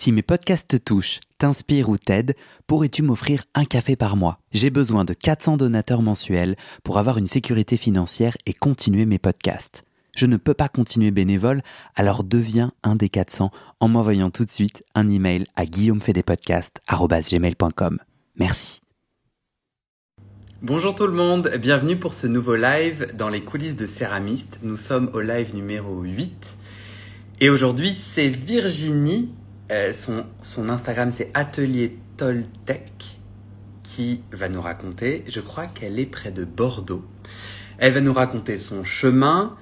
[0.00, 2.36] Si mes podcasts te touchent, t'inspirent ou t'aident,
[2.68, 4.38] pourrais-tu m'offrir un café par mois?
[4.52, 6.54] J'ai besoin de 400 donateurs mensuels
[6.84, 9.82] pour avoir une sécurité financière et continuer mes podcasts.
[10.14, 11.62] Je ne peux pas continuer bénévole,
[11.96, 13.50] alors deviens un des 400
[13.80, 17.98] en m'envoyant tout de suite un email à guillaumefedepodcast.com.
[18.36, 18.80] Merci.
[20.62, 24.60] Bonjour tout le monde, bienvenue pour ce nouveau live dans les coulisses de Céramiste.
[24.62, 26.56] Nous sommes au live numéro 8
[27.40, 29.30] et aujourd'hui c'est Virginie
[29.70, 29.92] euh,
[30.40, 33.20] son, Instagram, c'est Atelier Toltec,
[33.82, 37.04] qui va nous raconter, je crois qu'elle est près de Bordeaux.
[37.78, 39.56] Elle va nous raconter son chemin,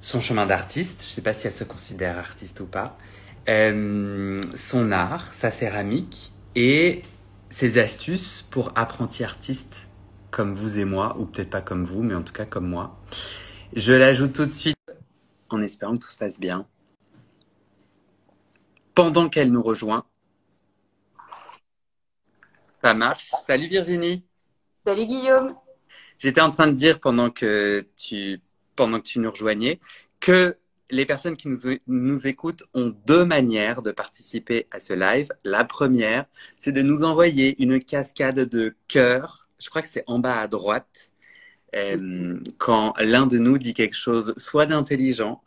[0.00, 2.98] son chemin d'artiste, je ne sais pas si elle se considère artiste ou pas,
[3.48, 7.02] euh, son art, sa céramique et
[7.50, 9.86] ses astuces pour apprentis artistes
[10.30, 12.98] comme vous et moi, ou peut-être pas comme vous, mais en tout cas comme moi.
[13.76, 14.76] Je l'ajoute tout de suite
[15.50, 16.66] en espérant que tout se passe bien
[18.94, 20.04] pendant qu'elle nous rejoint.
[22.82, 23.30] Ça marche.
[23.40, 24.24] Salut Virginie.
[24.84, 25.54] Salut Guillaume.
[26.18, 28.40] J'étais en train de dire pendant que tu,
[28.76, 29.78] pendant que tu nous rejoignais
[30.20, 30.56] que
[30.90, 35.32] les personnes qui nous, nous écoutent ont deux manières de participer à ce live.
[35.42, 36.26] La première,
[36.58, 39.48] c'est de nous envoyer une cascade de cœur.
[39.58, 41.12] Je crois que c'est en bas à droite.
[41.74, 45.42] Euh, quand l'un de nous dit quelque chose soit d'intelligent,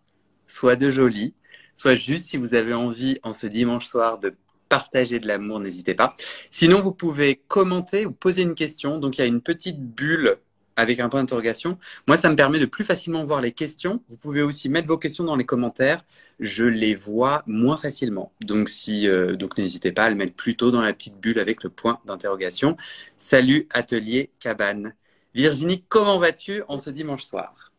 [0.47, 1.35] soit de joli,
[1.75, 4.33] soit juste si vous avez envie en ce dimanche soir de
[4.69, 6.15] partager de l'amour, n'hésitez pas.
[6.49, 8.97] Sinon, vous pouvez commenter ou poser une question.
[8.97, 10.37] Donc, il y a une petite bulle
[10.77, 11.77] avec un point d'interrogation.
[12.07, 14.01] Moi, ça me permet de plus facilement voir les questions.
[14.09, 16.03] Vous pouvez aussi mettre vos questions dans les commentaires.
[16.39, 18.33] Je les vois moins facilement.
[18.41, 21.69] Donc, si, euh, n'hésitez pas à le mettre plutôt dans la petite bulle avec le
[21.69, 22.75] point d'interrogation.
[23.17, 24.95] Salut Atelier Cabane.
[25.33, 27.71] Virginie, comment vas-tu en ce dimanche soir?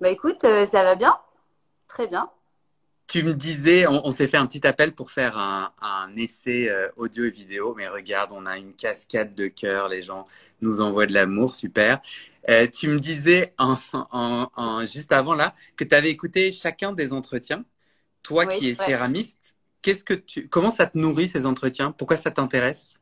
[0.00, 1.16] Bah écoute, euh, ça va bien.
[1.88, 2.30] Très bien
[3.08, 7.24] tu me disais, on, s'est fait un petit appel pour faire un, essai euh, audio
[7.24, 10.24] et vidéo, mais regarde, on a une cascade de cœur, les gens
[10.60, 12.02] nous envoient de l'amour, super.
[12.50, 13.76] Euh, tu me disais en,
[14.86, 17.64] juste avant là que tu avais écouté chacun des entretiens.
[18.22, 21.92] Toi qui es céramiste, qu'est-ce que tu, comment ça te nourrit ces entretiens?
[21.92, 22.98] Pourquoi ça t'intéresse?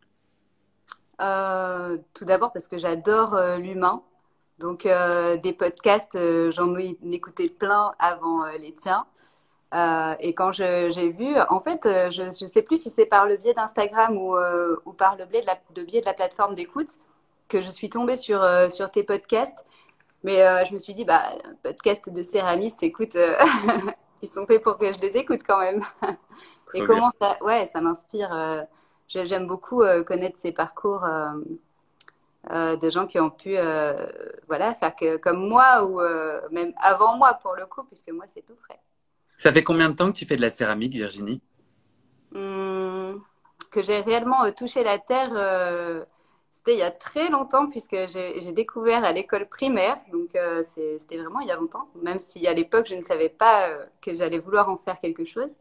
[1.21, 4.03] Euh, Tout d'abord parce que j'adore l'humain.
[4.59, 6.17] Donc des podcasts,
[6.51, 9.05] j'en ai écouté plein avant les tiens.
[9.75, 13.27] Euh, et quand j'ai vu, en fait, euh, je ne sais plus si c'est par
[13.27, 16.15] le biais d'Instagram ou, euh, ou, par le biais de la, de biais de la
[16.15, 16.89] plateforme d'écoute
[17.49, 19.67] que je suis tombée sur, sur tes podcasts.
[20.25, 21.23] Mais je me suis dit, bah,
[21.63, 23.15] podcast de céramistes, écoute,
[24.23, 25.85] ils sont faits pour que je les écoute quand même.
[26.75, 28.67] et comment ça, ouais, ça m'inspire.
[29.09, 31.05] J'aime beaucoup connaître ces parcours
[32.51, 33.57] de gens qui ont pu,
[34.49, 36.01] voilà, faire que, comme moi ou
[36.51, 38.81] même avant moi pour le coup, puisque moi c'est tout frais.
[39.39, 41.41] Ça fait combien de temps que tu fais de la céramique, Virginie?
[42.35, 43.23] Hum,
[43.71, 46.05] Que j'ai réellement euh, touché la terre, euh,
[46.53, 49.99] c'était il y a très longtemps, puisque j'ai découvert à l'école primaire.
[50.13, 53.29] Donc, euh, c'était vraiment il y a longtemps, même si à l'époque, je ne savais
[53.29, 53.69] pas
[54.03, 55.53] que j'allais vouloir en faire quelque chose.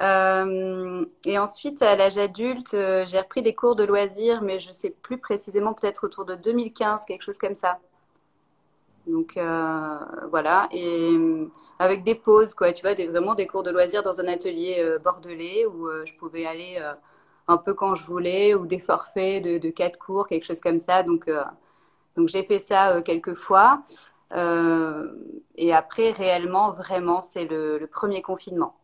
[0.00, 4.90] et ensuite, à l'âge adulte, j'ai repris des cours de loisirs, mais je ne sais
[4.90, 7.78] plus précisément, peut-être autour de 2015, quelque chose comme ça.
[9.06, 9.34] Donc,
[10.30, 10.68] voilà.
[10.72, 11.16] Et
[11.80, 12.72] avec des pauses, quoi.
[12.74, 16.04] Tu vois, des, vraiment des cours de loisirs dans un atelier euh, bordelais où euh,
[16.04, 16.92] je pouvais aller euh,
[17.48, 20.78] un peu quand je voulais, ou des forfaits de, de quatre cours, quelque chose comme
[20.78, 21.02] ça.
[21.02, 21.28] Donc,
[22.16, 23.82] donc j'ai fait ça quelques fois.
[25.56, 28.76] et après, réellement, vraiment, c'est le, premier confinement.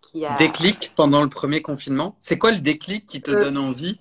[0.00, 0.36] Qui a...
[0.36, 3.98] Déclic pendant le premier confinement C'est quoi le déclic qui te donne envie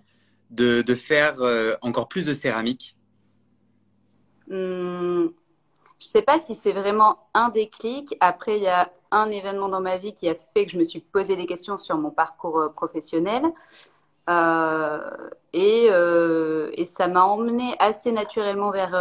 [0.51, 1.41] de, de faire
[1.81, 2.95] encore plus de céramique?
[4.49, 5.33] Hum,
[5.99, 8.15] je ne sais pas si c'est vraiment un déclic.
[8.19, 10.83] Après, il y a un événement dans ma vie qui a fait que je me
[10.83, 13.43] suis posé des questions sur mon parcours euh, professionnel.
[14.29, 14.99] Euh,
[15.53, 18.93] et, euh, et, ça m'a emmené assez naturellement vers,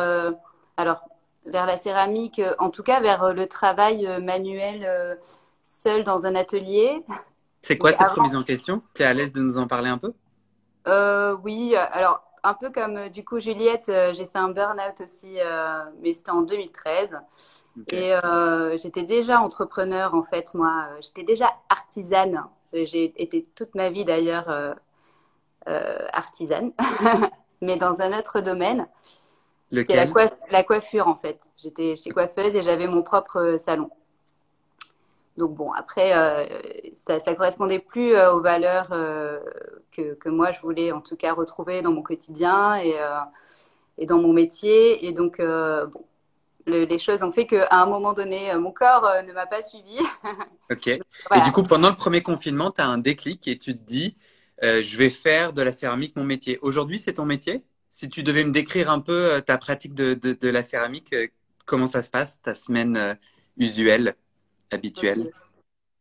[0.77, 1.01] alors,
[1.45, 5.19] vers la céramique, en tout cas vers le travail manuel
[5.65, 7.05] seul dans un atelier.
[7.61, 8.83] C'est quoi cette remise en question?
[8.95, 10.13] Tu es à l'aise de nous en parler un peu?
[11.43, 15.41] Oui, alors un peu comme euh, du coup Juliette, euh, j'ai fait un burn-out aussi,
[15.41, 17.21] euh, mais c'était en 2013.
[17.93, 18.15] Et
[18.81, 20.87] j'étais déjà entrepreneur en fait, moi.
[21.03, 22.43] J'étais déjà artisane.
[22.73, 24.49] J'ai été toute ma vie d'ailleurs
[25.67, 26.73] artisane,
[27.61, 28.87] mais dans un autre domaine.
[29.71, 30.11] Lequel?
[30.15, 31.39] la, la coiffure en fait.
[31.59, 33.91] J'étais chez coiffeuse et j'avais mon propre salon.
[35.37, 36.47] Donc bon, après, euh,
[36.95, 39.41] ça, ne correspondait plus euh, aux valeurs euh,
[39.93, 42.95] que, moi je voulais en tout cas retrouver dans mon quotidien et,
[43.99, 45.07] et dans mon métier.
[45.07, 46.05] Et donc bon,
[46.67, 49.99] les choses ont fait qu'à un moment donné, mon corps ne m'a pas suivi.
[50.71, 50.87] ok.
[50.89, 54.17] Et du coup, pendant le premier confinement, tu as un déclic et tu te dis,
[54.63, 56.59] je vais faire de la céramique mon métier.
[56.61, 57.65] Aujourd'hui, c'est ton métier?
[57.89, 61.15] Si tu devais me décrire un peu ta pratique de, de, la céramique,
[61.65, 63.17] comment ça se passe, ta semaine
[63.57, 64.15] usuelle,
[64.71, 65.33] habituelle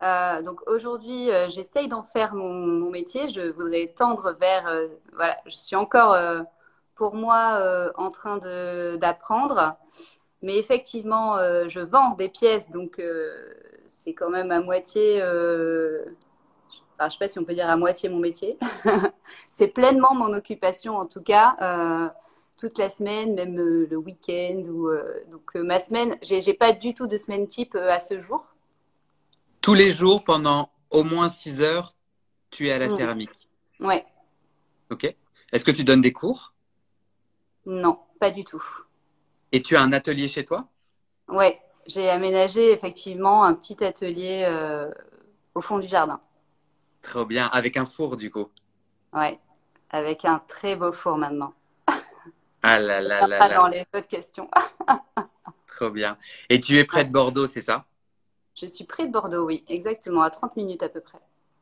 [0.04, 3.30] euh, donc aujourd'hui, euh, j'essaye d'en faire mon, métier.
[3.30, 4.68] Je voudrais tendre vers.
[4.68, 6.16] Euh, voilà, je suis encore
[6.96, 8.38] pour moi en train
[8.98, 9.76] d'apprendre.
[10.42, 13.02] Mais effectivement, je vends des pièces, donc
[13.88, 15.20] c'est quand même à moitié.
[15.20, 16.06] Je
[17.04, 18.58] ne sais pas si on peut dire à moitié mon métier.
[19.50, 22.14] c'est pleinement mon occupation en tout cas.
[22.58, 24.64] toute la semaine, même le week-end.
[25.32, 28.55] Donc ma semaine, j'ai pas du tout de semaine type à ce jour.
[29.66, 31.96] Tous les jours, pendant au moins 6 heures,
[32.52, 33.32] tu es à la céramique.
[33.80, 34.06] Ouais.
[34.92, 35.12] Ok.
[35.52, 36.54] Est-ce que tu donnes des cours?
[37.66, 38.64] Non, pas du tout.
[39.52, 40.68] Et tu as un atelier chez toi?
[41.30, 44.92] Ouais, j'ai aménagé effectivement un petit atelier euh,
[45.56, 46.22] au fond du jardin.
[47.02, 48.52] Trop bien, avec un four du coup?
[49.14, 49.40] Ouais,
[49.90, 51.56] avec un très beau four maintenant.
[52.62, 53.40] Ah là là là.
[53.40, 54.48] Pas dans les autres questions.
[55.66, 56.20] Trop bien.
[56.50, 57.88] Et tu es près de Bordeaux, c'est ça?
[58.56, 61.20] Je suis près de Bordeaux, oui, exactement, à 30 minutes à peu près.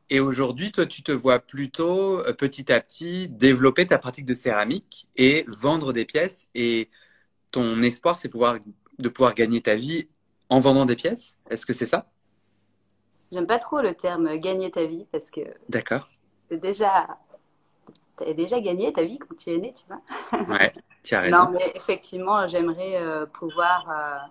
[0.09, 4.33] Et aujourd'hui, toi, tu te vois plutôt euh, petit à petit développer ta pratique de
[4.33, 6.49] céramique et vendre des pièces.
[6.53, 6.89] Et
[7.51, 8.57] ton espoir, c'est pouvoir,
[8.99, 10.07] de pouvoir gagner ta vie
[10.49, 11.37] en vendant des pièces.
[11.49, 12.11] Est-ce que c'est ça?
[13.31, 15.41] J'aime pas trop le terme gagner ta vie parce que.
[15.69, 16.09] D'accord.
[16.51, 17.07] Déjà,
[18.17, 20.53] tu as déjà gagné ta vie quand tu es né, tu vois.
[20.53, 21.37] Ouais, tu as raison.
[21.37, 24.29] non, mais effectivement, j'aimerais euh, pouvoir.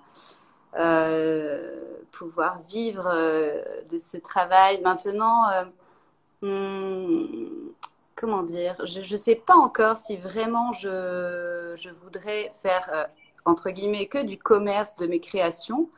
[0.79, 1.79] Euh,
[2.13, 4.81] pouvoir vivre euh, de ce travail.
[4.83, 5.65] Maintenant, euh,
[6.43, 7.73] hmm,
[8.15, 13.09] comment dire, je ne sais pas encore si vraiment je, je voudrais faire,
[13.45, 15.89] entre guillemets, que du commerce de mes créations.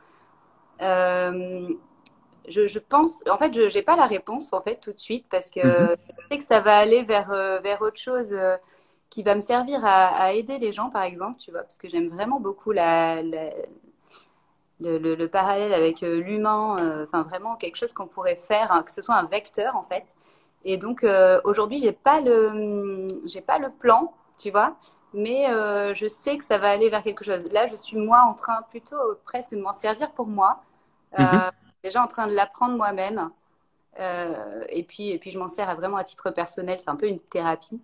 [0.81, 1.77] je,
[2.49, 5.51] je, pense, en fait, je n'ai pas la réponse en fait tout de suite parce
[5.51, 5.97] que mhm.
[6.19, 7.29] je sais que ça va aller vers,
[7.63, 8.35] vers autre chose
[9.11, 11.89] qui va me servir à, à, aider les gens, par exemple, tu vois, parce que
[11.89, 13.23] j'aime vraiment beaucoup la,
[14.85, 18.93] le, parallèle avec euh, l'humain, euh, enfin vraiment quelque chose qu'on pourrait faire, hein, que
[18.93, 20.05] ce soit un vecteur en fait.
[20.65, 24.77] Et donc euh, aujourd'hui, j'ai pas le, j'ai pas le plan, tu vois,
[25.13, 25.47] mais
[25.95, 27.45] je sais que ça va aller vers quelque chose.
[27.53, 30.63] Là, je suis moi en train plutôt presque de m'en servir pour moi,
[31.19, 31.51] mhm.
[31.83, 33.31] déjà en train de l'apprendre moi-même.
[33.99, 36.79] et puis, et puis je m'en sers vraiment à titre personnel.
[36.79, 37.81] C'est un peu une thérapie.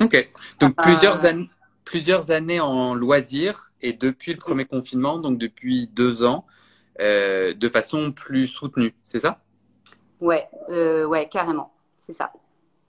[0.00, 0.30] Ok.
[0.60, 1.48] Donc plusieurs années,
[1.84, 6.46] plusieurs années en loisirs et depuis le premier confinement, donc depuis deux ans,
[7.00, 9.42] euh, de façon plus soutenue, c'est ça?
[10.20, 12.32] Ouais, euh, ouais, carrément, c'est ça.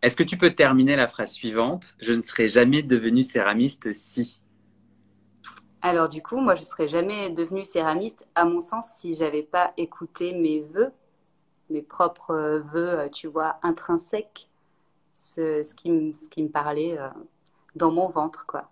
[0.01, 1.95] Est-ce que tu peux terminer la phrase suivante?
[1.99, 4.41] Je ne serais jamais devenue céramiste si.
[5.81, 9.43] Alors du coup, moi, je ne serais jamais devenue céramiste, à mon sens, si j'avais
[9.43, 10.91] pas écouté mes voeux,
[11.69, 14.49] mes propres voeux, tu vois, intrinsèques,
[15.13, 17.09] ce, ce, qui, ce qui me parlait euh,
[17.75, 18.69] dans mon ventre, quoi.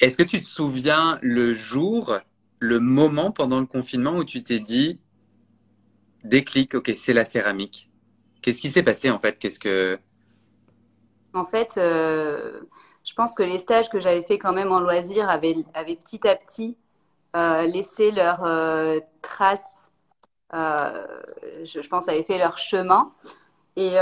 [0.00, 2.18] Est-ce que tu te souviens le jour,
[2.58, 4.98] le moment pendant le confinement où tu t'es dit
[6.24, 7.90] déclic, ok, c'est la céramique
[8.40, 9.38] Qu'est-ce qui s'est passé en fait?
[9.38, 9.98] Qu'est-ce que
[11.34, 12.60] En fait, euh,
[13.04, 16.34] je pense que les stages que j'avais fait quand même en loisir avaient, petit à
[16.34, 16.78] petit
[17.36, 19.90] euh, laissé leurs euh, traces.
[20.52, 23.12] Je, je, pense avaient fait leur chemin.
[23.76, 23.96] Et,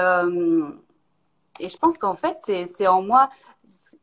[1.61, 3.29] et je pense qu'en fait, c'est en moi.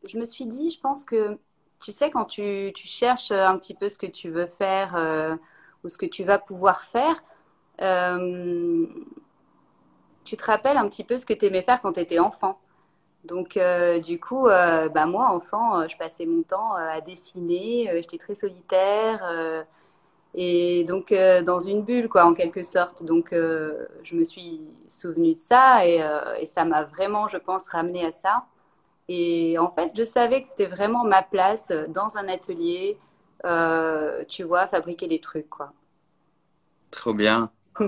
[0.08, 1.40] Je me suis dit, je pense que
[1.86, 5.36] tu sais, quand tu, cherches un petit peu ce que tu veux faire euh,
[5.84, 7.24] ou ce que tu vas pouvoir faire,
[7.80, 8.88] euh,
[10.24, 12.60] tu te rappelles un petit peu ce que tu aimais faire quand tu étais enfant.
[13.26, 18.34] Donc, euh, du coup, bah, moi, enfant, je passais mon temps à dessiner, j'étais très
[18.34, 19.66] solitaire
[20.34, 21.14] et donc
[21.44, 23.04] dans une bulle, quoi, en quelque sorte.
[23.04, 26.04] Donc, je me suis souvenue de ça et,
[26.40, 28.46] et ça m'a vraiment, je pense, ramené à ça.
[29.08, 32.98] Et en fait, je savais que c'était vraiment ma place dans un atelier,
[33.46, 35.74] euh, tu vois, fabriquer des trucs, quoi.
[36.92, 37.52] Trop bien.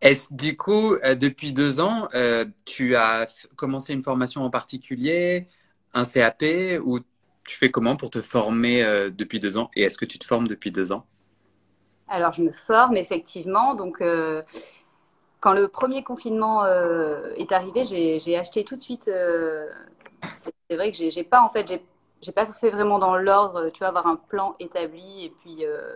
[0.00, 5.48] Est-ce du coup, euh, depuis deux ans, euh, tu as commencé une formation en particulier,
[5.92, 6.44] un CAP,
[6.82, 7.00] ou
[7.44, 9.70] tu fais comment pour te former depuis deux ans?
[9.74, 11.04] Et est-ce que tu te formes depuis deux ans?
[12.06, 13.74] Alors, je me forme effectivement.
[13.74, 14.02] Donc,
[15.40, 19.08] quand le premier confinement euh, est arrivé, j'ai acheté tout de suite.
[19.08, 19.66] Euh,
[20.68, 21.82] c'est vrai que j'ai pas en fait,
[22.20, 23.70] j'ai pas fait vraiment dans l'ordre.
[23.70, 25.94] Tu vois, avoir un plan établi et puis euh,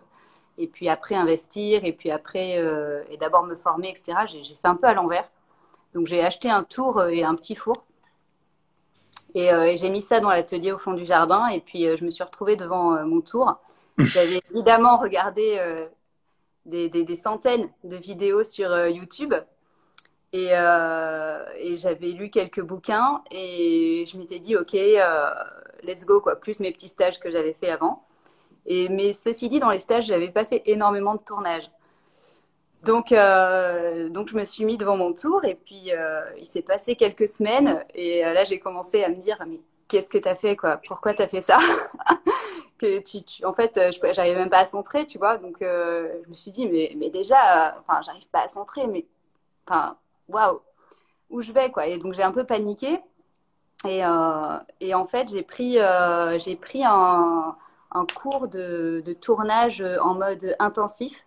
[0.57, 2.59] et puis après investir et puis après
[3.11, 4.15] et d'abord me former, etc.
[4.27, 5.29] J'ai fait un peu à l'envers.
[5.95, 7.85] Donc j'ai acheté un tour et un petit four.
[9.37, 11.49] Et, j'ai mis ça dans l'atelier au fond du jardin.
[11.49, 13.59] Et puis, je me suis retrouvée devant mon tour.
[13.99, 15.61] J'avais évidemment regardé
[16.67, 19.35] des, des, centaines de vidéos sur YouTube.
[20.33, 23.23] Et, et j'avais lu quelques bouquins.
[23.31, 24.73] Et je m'étais dit, OK,
[25.83, 26.37] let's go, quoi.
[26.37, 28.05] Plus mes petits stages que j'avais fait avant.
[28.67, 31.71] Et, mais ceci dit, dans les stages, j'avais pas fait énormément de tournage.
[32.85, 36.63] Donc, euh, donc je me suis mis devant mon tour et puis euh, il s'est
[36.63, 40.29] passé quelques semaines et euh, là j'ai commencé à me dire mais qu'est-ce que tu
[40.29, 40.79] as fait quoi?
[40.87, 41.59] Pourquoi tu as fait ça?
[42.77, 43.79] Que tu, En fait,
[44.13, 45.39] j'arrivais même pas à centrer, tu vois?
[45.39, 49.07] Donc je me suis dit mais, mais déjà, enfin j'arrive pas à centrer, mais
[49.67, 49.97] enfin
[50.29, 50.61] waouh,
[51.31, 51.87] où je vais quoi?
[51.87, 53.01] Et donc j'ai un peu paniqué
[53.87, 54.01] et,
[54.81, 55.79] et en fait j'ai pris
[56.39, 57.57] j'ai pris un
[57.95, 61.25] un cours de, tournage en mode intensif.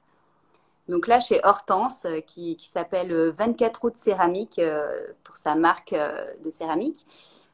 [0.87, 6.25] Donc là, chez Hortense, euh, qui, s'appelle 24 août céramique euh, pour sa marque euh,
[6.43, 7.05] de céramique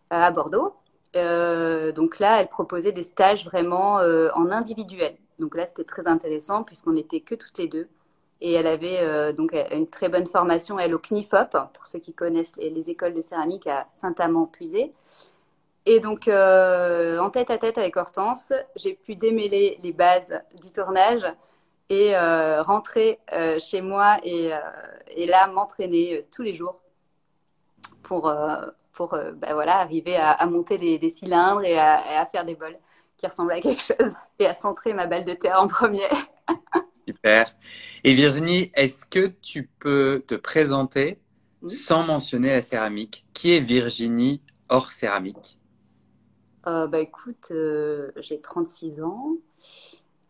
[0.10, 0.76] à Bordeaux.
[1.14, 5.16] Donc là, elle proposait des stages vraiment en individuel.
[5.40, 7.88] Donc là, c'était très intéressant puisqu'on n'était que toutes les deux.
[8.42, 12.56] Et elle avait donc une très bonne formation, elle, au CNIFOP, pour ceux qui connaissent
[12.58, 14.92] les, les écoles de céramique à Saint-Amand-Puisé.
[15.86, 20.72] Et donc, euh, en tête à tête avec Hortense, j'ai pu démêler les bases du
[20.72, 21.26] tournage
[21.90, 24.52] et euh, rentrer euh, chez moi et,
[25.10, 26.80] et là m'entraîner tous les jours
[28.02, 28.34] pour,
[28.94, 32.56] pour bah, voilà, arriver à, à monter des, des, cylindres et à, à, faire des
[32.56, 32.78] bols
[33.18, 36.08] qui ressemblent à quelque chose et à centrer ma balle de terre en premier.
[37.08, 37.54] Super.
[38.04, 41.20] Et Virginie, est-ce que tu peux te présenter
[41.66, 43.26] sans mentionner la céramique?
[43.34, 45.60] Qui est Virginie hors céramique?
[46.66, 49.34] Euh, bah, écoute, euh, j'ai 36 ans.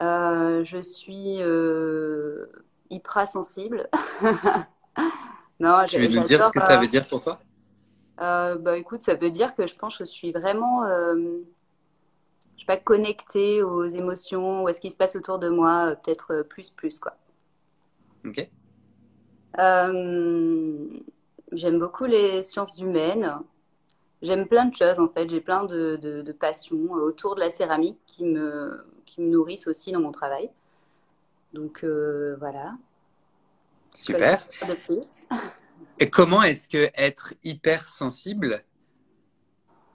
[0.02, 1.38] Euh, je suis
[2.90, 3.88] hyper sensible.
[5.60, 7.40] non, tu veux nous dire ce que ça veut dire pour toi?
[8.18, 11.42] Bah, écoute, ça veut dire que je pense que je suis vraiment, je
[12.60, 16.44] sais pas, connectée aux émotions ou à ce qui se passe autour de moi, peut-être
[16.44, 17.16] plus, plus, quoi.
[18.26, 18.50] Ok.
[21.52, 23.44] J'aime beaucoup les sciences humaines
[24.24, 25.30] j'aime plein de choses en fait.
[25.30, 29.68] J'ai plein de, de, passions euh, autour de la céramique qui me, qui me nourrissent
[29.68, 30.50] aussi dans mon travail.
[31.54, 32.74] Donc euh, voilà.
[33.94, 34.44] Super.
[34.68, 35.28] De plus.
[36.00, 38.64] Et comment est-ce que être hypersensible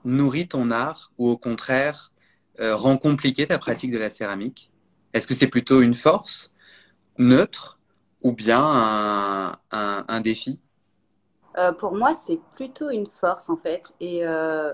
[0.05, 2.11] nourrit ton art ou au contraire
[2.59, 4.71] euh, rend compliqué ta pratique de la céramique?
[5.13, 6.51] Est-ce que c'est plutôt une force
[7.17, 7.79] neutre
[8.21, 10.59] ou bien un, défi?
[11.57, 13.93] Euh, pour moi, c'est plutôt une force en fait.
[13.99, 14.71] Et euh,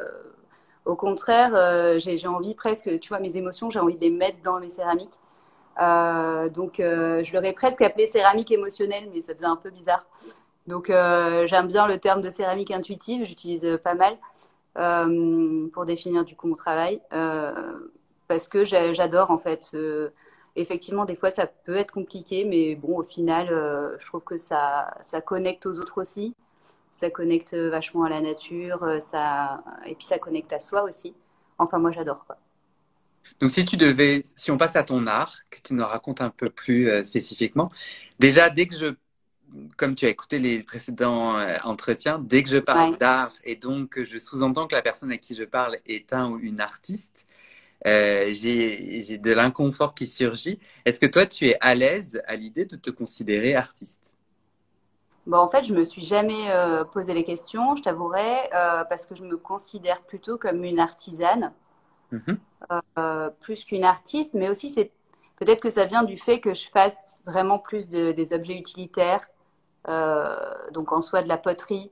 [0.86, 4.60] au contraire, j'ai envie presque, tu vois, mes émotions, j'ai envie de les mettre dans
[4.60, 5.18] mes céramiques.
[5.78, 10.06] donc, je l'aurais presque appelé céramique émotionnelle, mais ça faisait un peu bizarre.
[10.68, 14.18] Donc, j'aime bien le terme de céramique intuitive, j'utilise pas mal
[15.72, 17.02] pour définir du coup mon travail,
[18.28, 19.76] parce que j'adore en fait.
[20.56, 23.48] effectivement, des fois, ça peut être compliqué, mais bon, au final,
[24.00, 26.36] je trouve que ça, ça connecte aux autres aussi
[26.96, 29.62] ça connecte vachement à la nature, euh, ça...
[29.86, 31.14] et puis ça connecte à soi aussi.
[31.58, 32.24] Enfin, moi, j'adore.
[32.26, 32.38] Quoi.
[33.42, 36.30] Donc, si tu devais, si on passe à ton art, que tu nous racontes un
[36.30, 37.70] peu plus euh, spécifiquement,
[38.18, 38.96] déjà, dès que je,
[39.78, 44.02] comme tu as écouté les précédents euh, entretiens, dès que je parle d'art et donc
[44.02, 47.28] je sous-entends que la personne à qui je parle est un ou une artiste,
[47.86, 50.60] j'ai de l'inconfort qui surgit.
[50.86, 54.16] Est-ce que toi, tu es à l'aise à l'idée de te considérer artiste?
[55.26, 59.08] Bon, en fait, je me suis jamais euh, posé les questions, je t'avouerai, euh, parce
[59.08, 61.52] que je me considère plutôt comme une artisane,
[62.14, 62.38] mm-hmm.
[63.00, 64.92] euh, plus qu'une artiste, mais aussi c'est
[65.38, 69.28] peut-être que ça vient du fait que je fasse vraiment plus de, des objets utilitaires,
[69.88, 71.92] donc en soi de la poterie,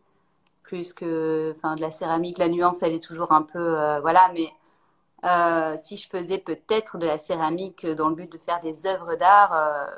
[0.63, 2.37] plus que, enfin, de la céramique.
[2.37, 7.17] La nuance, elle est toujours un peu, voilà, mais si je faisais peut-être de la
[7.17, 9.89] céramique dans le but de faire des œuvres d'art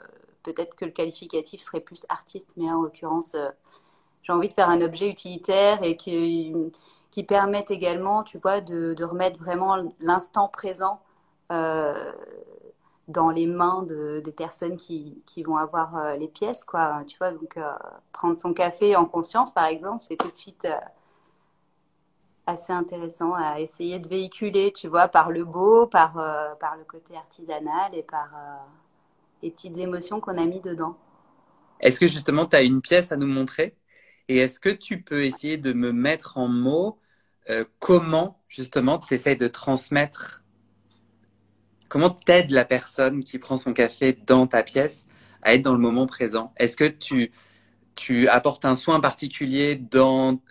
[0.46, 3.50] peut-être que le qualificatif serait plus artiste, mais en l'occurrence, euh,
[4.22, 6.54] j'ai envie de faire un objet utilitaire et qui,
[7.12, 11.02] qui permette également, tu vois, de, remettre vraiment l'instant présent
[11.52, 12.12] euh,
[13.08, 17.04] dans les mains de, personnes qui, vont avoir euh, les pièces, quoi.
[17.08, 17.58] Tu vois, donc
[18.12, 20.68] prendre son café en conscience, par exemple, c'est tout de suite
[22.48, 26.14] assez intéressant à essayer de véhiculer, tu vois, par le beau, par,
[26.60, 28.30] par le côté artisanal et par
[29.42, 30.98] les petites émotions qu'on a mis dedans.
[31.80, 33.76] Est-ce que justement, tu as une pièce à nous montrer?
[34.28, 37.00] Et est-ce que tu peux essayer de me mettre en mots
[37.50, 40.44] euh, comment justement tu essayes de transmettre
[41.96, 45.08] Comment t'aides la personne qui prend son café dans ta pièce
[45.42, 46.52] à être dans le moment présent?
[46.58, 47.32] Est-ce que tu
[47.96, 50.42] tu apportes un soin particulier dans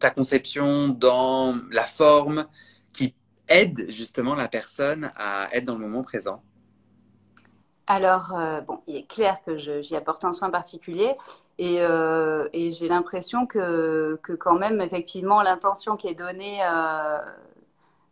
[0.00, 2.46] ta conception, dans la forme,
[2.94, 3.14] qui
[3.48, 6.42] aide justement la personne à être dans le moment présent?
[7.86, 8.34] Alors,
[8.66, 11.14] bon, il est clair que j'y apporte un soin particulier
[11.58, 11.80] et,
[12.54, 16.62] et j'ai l'impression que, quand même, effectivement, l'intention qui est donnée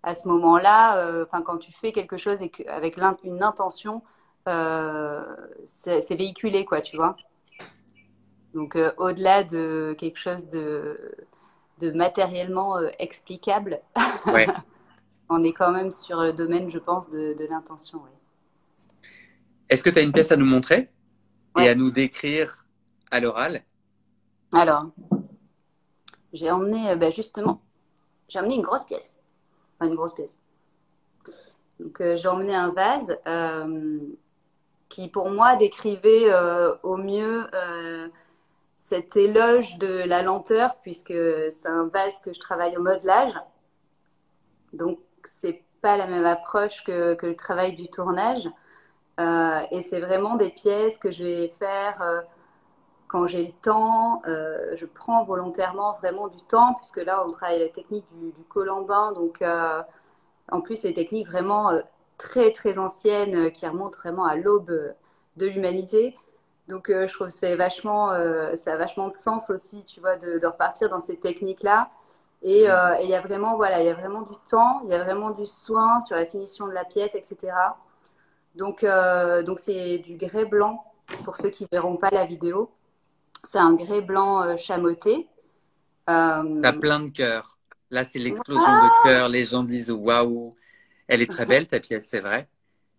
[0.09, 4.03] à ce moment-là, euh, enfin quand tu fais quelque chose et avec une intention,
[4.49, 5.23] euh,
[5.67, 7.15] c'est véhiculé, quoi, tu vois.
[8.55, 11.15] Donc euh, au-delà de quelque chose de,
[11.81, 13.83] de matériellement explicable,
[15.29, 18.01] on est quand même sur le domaine, je pense, de, l'intention.
[19.69, 20.89] Est-ce que tu as une pièce à nous montrer
[21.61, 22.65] et à nous décrire
[23.11, 23.63] à l'oral?
[24.53, 24.87] Alors,
[26.33, 27.61] j'ai emmené, bah, justement,
[28.27, 29.21] j'ai emmené une grosse pièce
[29.87, 30.41] une grosse pièce.
[31.81, 33.99] Donc euh, j'ai emmené un vase euh,
[34.89, 37.47] qui pour moi décrivait euh, au mieux
[38.79, 41.13] cet éloge de la lenteur puisque
[41.51, 43.33] c'est un vase que je travaille au modelage.
[44.73, 48.49] Donc c'est pas la même approche que, que le travail du tournage.
[49.19, 52.25] et c'est vraiment des pièces que je vais faire
[53.09, 57.59] quand j'ai le temps, euh, je prends volontairement vraiment du temps, puisque là, on travaille
[57.59, 59.13] la technique du, du colombin.
[59.13, 59.83] Donc, euh,
[60.53, 61.81] en plus, c'est des techniques vraiment euh,
[62.19, 64.95] très, très anciennes qui remontent vraiment à l'aube
[65.37, 66.17] de l'humanité.
[66.69, 68.11] Donc, je trouve que c'est vachement,
[68.55, 71.89] ça a vachement de sens aussi, tu vois, de, repartir dans ces techniques-là.
[72.43, 75.03] Et il y a vraiment, voilà, il y a vraiment du temps, il y a
[75.03, 77.55] vraiment du soin sur la finition de la pièce, etc.
[78.55, 78.85] Donc,
[79.47, 80.85] donc c'est du grès blanc
[81.25, 82.71] pour ceux qui verront pas la vidéo.
[83.49, 85.27] C'est un grès blanc euh, chamoté.
[86.11, 86.61] Euh...
[86.61, 87.59] T'as plein de cœurs.
[87.91, 89.31] Là, c'est l'explosion de cœurs.
[89.31, 90.55] Les gens disent waouh.
[91.07, 92.47] Elle est très belle, ta pièce, c'est vrai.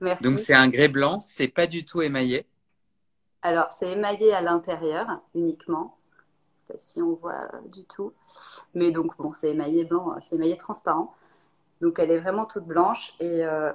[0.02, 0.24] Merci.
[0.24, 1.20] Donc, c'est un grès blanc.
[1.20, 2.48] C'est pas du tout émaillé.
[3.44, 6.00] Alors, c'est émaillé à l'intérieur uniquement.
[6.74, 8.12] si on voit du tout.
[8.74, 11.14] Mais donc, bon, c'est émaillé blanc, c'est émaillé transparent.
[11.82, 13.14] Donc, elle est vraiment toute blanche.
[13.20, 13.72] Et euh,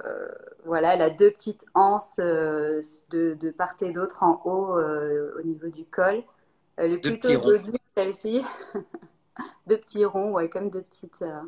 [0.65, 5.39] voilà, elle a deux petites anses euh, de, de, part et d'autre en haut euh,
[5.39, 6.21] au niveau du col.
[6.77, 8.43] Est plutôt godue, celle-ci.
[9.67, 11.21] deux petits ronds, ouais, comme deux petites.
[11.21, 11.41] Euh,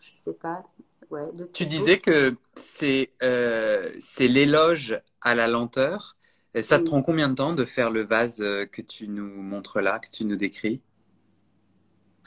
[0.00, 0.62] je sais pas.
[1.10, 6.16] Ouais, tu disais que c'est euh, c'est l'éloge à la lenteur.
[6.54, 9.42] Et ça te prend combien de temps de faire le vase euh, que tu nous
[9.42, 10.82] montres là, que tu nous décris?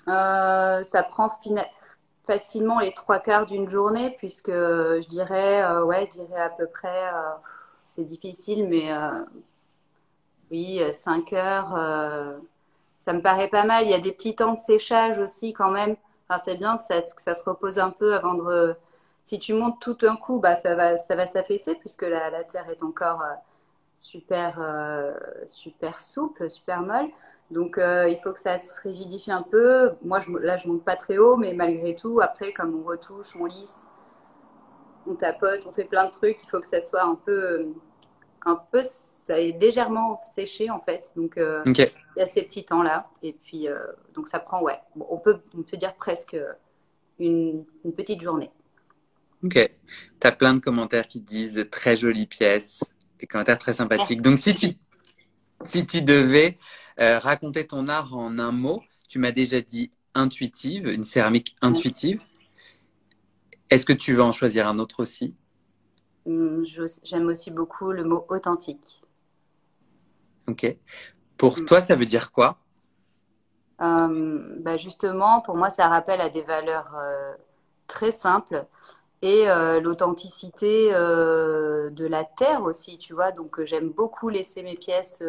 [0.08, 1.36] Ça prend
[2.24, 7.12] facilement les trois quarts d'une journée, puisque je dirais, ouais, je dirais à peu près,
[7.86, 8.92] c'est difficile, mais
[10.52, 12.38] oui, 5 euh, heures, euh,
[13.00, 13.86] ça me paraît pas mal.
[13.86, 15.96] Il y a des petits temps de séchage aussi quand même.
[16.38, 17.02] C'est bien que ça,
[17.34, 18.76] se repose un peu avant de...
[19.26, 22.70] Si tu montes tout un coup, bah, ça va, ça va s'affaisser puisque la, terre
[22.70, 23.34] est encore euh,
[23.98, 24.60] super,
[25.46, 27.10] super souple, super molle.
[27.52, 29.94] Donc, il faut que ça se rigidifie un peu.
[30.04, 33.36] Moi, je, là, je monte pas très haut, mais malgré tout, après, comme on retouche,
[33.40, 33.88] on lisse,
[35.08, 37.68] on tapote, on fait plein de trucs, il faut que ça soit un peu,
[38.46, 38.84] un peu
[39.26, 41.12] ça est légèrement séché en fait.
[41.16, 43.10] Donc euh, il y a ces petits temps là.
[43.24, 43.80] Et puis euh,
[44.14, 46.38] donc ça prend ouais, on peut on peut dire presque
[47.18, 47.66] une,
[47.98, 48.52] petite journée.
[49.44, 49.72] Ok.
[50.20, 54.22] Tu as plein de commentaires qui disent très jolie pièce, des commentaires très sympathiques.
[54.22, 54.68] Donc si tu
[55.64, 56.58] si tu devais
[57.00, 62.22] euh, raconter ton art en un mot, tu m'as déjà dit intuitive, une céramique intuitive.
[63.72, 65.34] Est-ce que tu veux en choisir un autre aussi?
[66.28, 66.64] Hum,
[67.04, 69.02] J'aime aussi beaucoup le mot authentique.
[70.48, 70.76] Ok.
[71.38, 71.66] Pour mm.
[71.66, 72.58] toi, ça veut dire quoi?
[73.82, 77.34] Euh, bah Justement, pour moi, ça rappelle à des valeurs euh,
[77.88, 78.66] très simples
[79.22, 83.32] et euh, l'authenticité de la terre aussi, tu vois.
[83.32, 85.22] Donc, j'aime beaucoup laisser mes pièces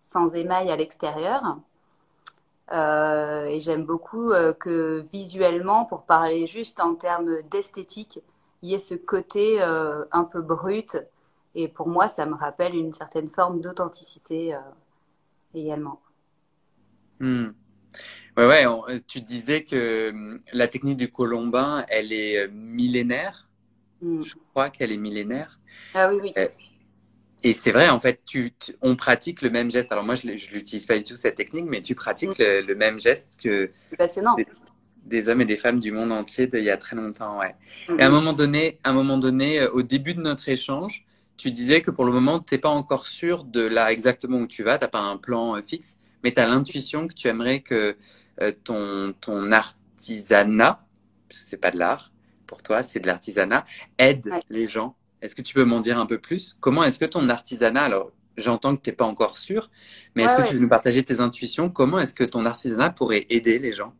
[0.00, 1.58] sans émail à l'extérieur.
[2.72, 8.20] et j'aime beaucoup que visuellement, pour parler juste en termes d'esthétique,
[8.62, 10.96] il y ait ce côté un peu brut,
[11.54, 14.58] et pour moi, ça me rappelle une certaine forme d'authenticité euh,
[15.54, 16.00] également.
[17.18, 17.48] Hmm.
[18.36, 23.48] Ouais, ouais, euh, tu disais que hum, la technique du colombin, elle est euh, millénaire.
[24.00, 24.22] Hmm.
[24.22, 25.60] Je crois qu'elle est millénaire.
[25.94, 26.32] Ah oui, oui.
[27.42, 29.90] et c'est vrai, en fait, tu, on pratique le même geste.
[29.90, 32.66] Alors moi, je ne l'utilise pas du tout, cette technique, mais tu pratiques hmm.
[32.66, 34.36] le, même geste que passionnant.
[35.04, 37.40] Des, hommes et des femmes du monde entier d'il y a très longtemps.
[37.40, 37.56] Ouais.
[37.98, 41.04] Et à un moment donné, à un moment donné, au début de notre échange,
[41.40, 44.46] tu disais que pour le moment, tu n'es pas encore sûr de là exactement où
[44.46, 47.28] tu vas, tu n'as pas un plan euh, fixe, mais tu as l'intuition que tu
[47.28, 47.96] aimerais que
[48.42, 50.86] euh, ton, ton artisanat,
[51.28, 52.12] parce que c'est pas de l'art
[52.46, 53.64] pour toi, c'est de l'artisanat,
[53.96, 54.96] aide les gens.
[55.22, 56.58] Est-ce que tu peux m'en dire un peu plus?
[56.60, 59.70] Comment est-ce que ton artisanat, alors j'entends que tu n'es pas encore sûr,
[60.14, 61.70] mais est-ce que tu veux nous partager tes intuitions?
[61.70, 63.94] Comment est-ce que ton artisanat pourrait aider les gens?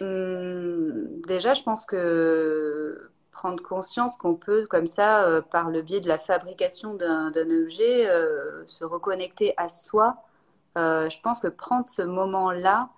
[0.00, 3.11] Hum, Déjà, je pense que
[3.42, 8.08] prendre conscience qu'on peut, comme ça, euh, par le biais de la fabrication d'un objet,
[8.08, 10.16] euh, se reconnecter à soi.
[10.78, 12.90] Euh, je pense que prendre ce moment-là,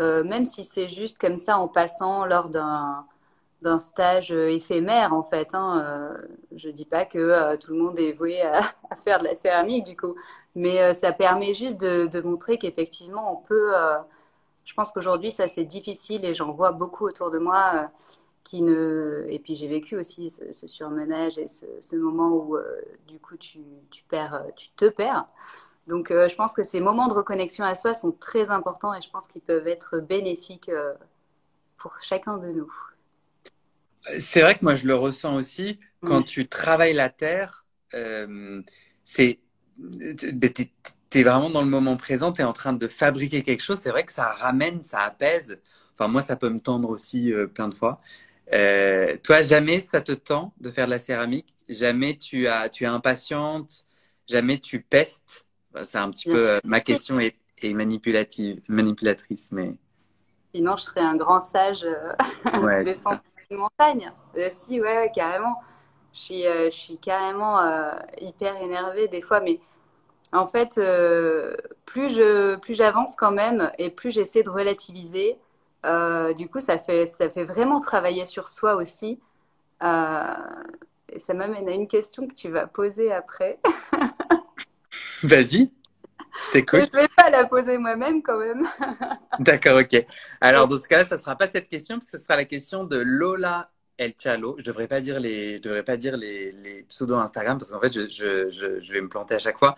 [0.00, 5.54] même si c'est juste comme ça en passant lors d'un stage éphémère en fait.
[5.54, 6.12] Hein.
[6.56, 8.62] je dis pas que tout le monde est voué à,
[9.04, 10.16] faire de la céramique du coup,
[10.56, 13.72] mais ça permet juste de montrer qu'effectivement on peut.
[14.64, 17.88] je pense qu'aujourd'hui ça c'est difficile et j'en vois beaucoup autour de moi
[18.44, 22.62] qui ne et puis j'ai vécu aussi ce, surmenage et ce, moment où euh,
[23.08, 23.58] du coup tu,
[23.90, 25.26] tu, perds euh, tu te perds.
[25.88, 29.00] Donc euh, je pense que ces moments de reconnexion à soi sont très importants et
[29.00, 30.70] je pense qu'ils peuvent être bénéfiques
[31.78, 32.72] pour chacun de nous.
[34.18, 35.80] C'est vrai que moi je le ressens aussi.
[36.04, 37.64] Quand tu travailles la terre
[39.04, 39.38] c'est
[41.10, 43.78] tu es vraiment dans le moment présent, tu es en train de fabriquer quelque chose,
[43.78, 45.60] c'est vrai que ça ramène, ça apaise.
[45.94, 47.98] Enfin, moi, ça peut me tendre aussi plein de fois.
[48.52, 51.54] Euh, toi, jamais ça te tend de faire de la céramique?
[51.68, 53.86] Jamais tu, as, tu es impatiente?
[54.28, 55.46] Jamais tu pestes?
[55.84, 56.48] C'est un petit peu.
[56.48, 59.74] Euh, ma question est, est, manipulative, manipulatrice, mais.
[60.54, 62.12] Sinon, je serais un grand sage euh,
[62.60, 64.12] ouais, descendre une montagne.
[64.36, 65.60] Euh, si, ouais, carrément.
[66.12, 67.58] Je suis, je suis carrément
[68.20, 69.58] hyper énervée des fois, mais
[70.32, 70.80] en fait,
[71.86, 75.36] plus je plus j'avance quand même et plus j'essaie de relativiser,
[75.84, 79.20] euh, du coup, ça fait, ça fait vraiment travailler sur soi aussi.
[79.82, 80.34] Euh,
[81.08, 83.58] et ça m'amène à une question que tu vas poser après.
[85.22, 85.66] Vas-y,
[86.46, 86.80] je t'écoute.
[86.92, 88.66] Je ne vais pas la poser moi-même quand même.
[89.38, 90.04] D'accord, ok.
[90.40, 92.96] Alors, dans ce cas-là, ça ne sera pas cette question, ce sera la question de
[92.96, 94.56] Lola El Chalo.
[94.58, 97.80] Je devrais pas dire les, je devrais pas dire les, les pseudos Instagram parce qu'en
[97.80, 99.74] fait, je, je, je, je, vais me planter à chaque fois.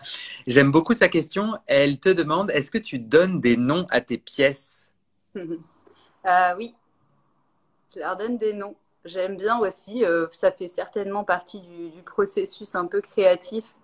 [0.47, 1.53] J'aime beaucoup sa question.
[1.67, 4.93] Elle te demande est-ce que tu donnes des noms à tes pièces?
[6.25, 6.75] euh, oui,
[7.93, 8.75] je leur donne des noms.
[9.05, 13.75] J'aime bien aussi, euh, ça fait certainement partie du, processus un peu créatif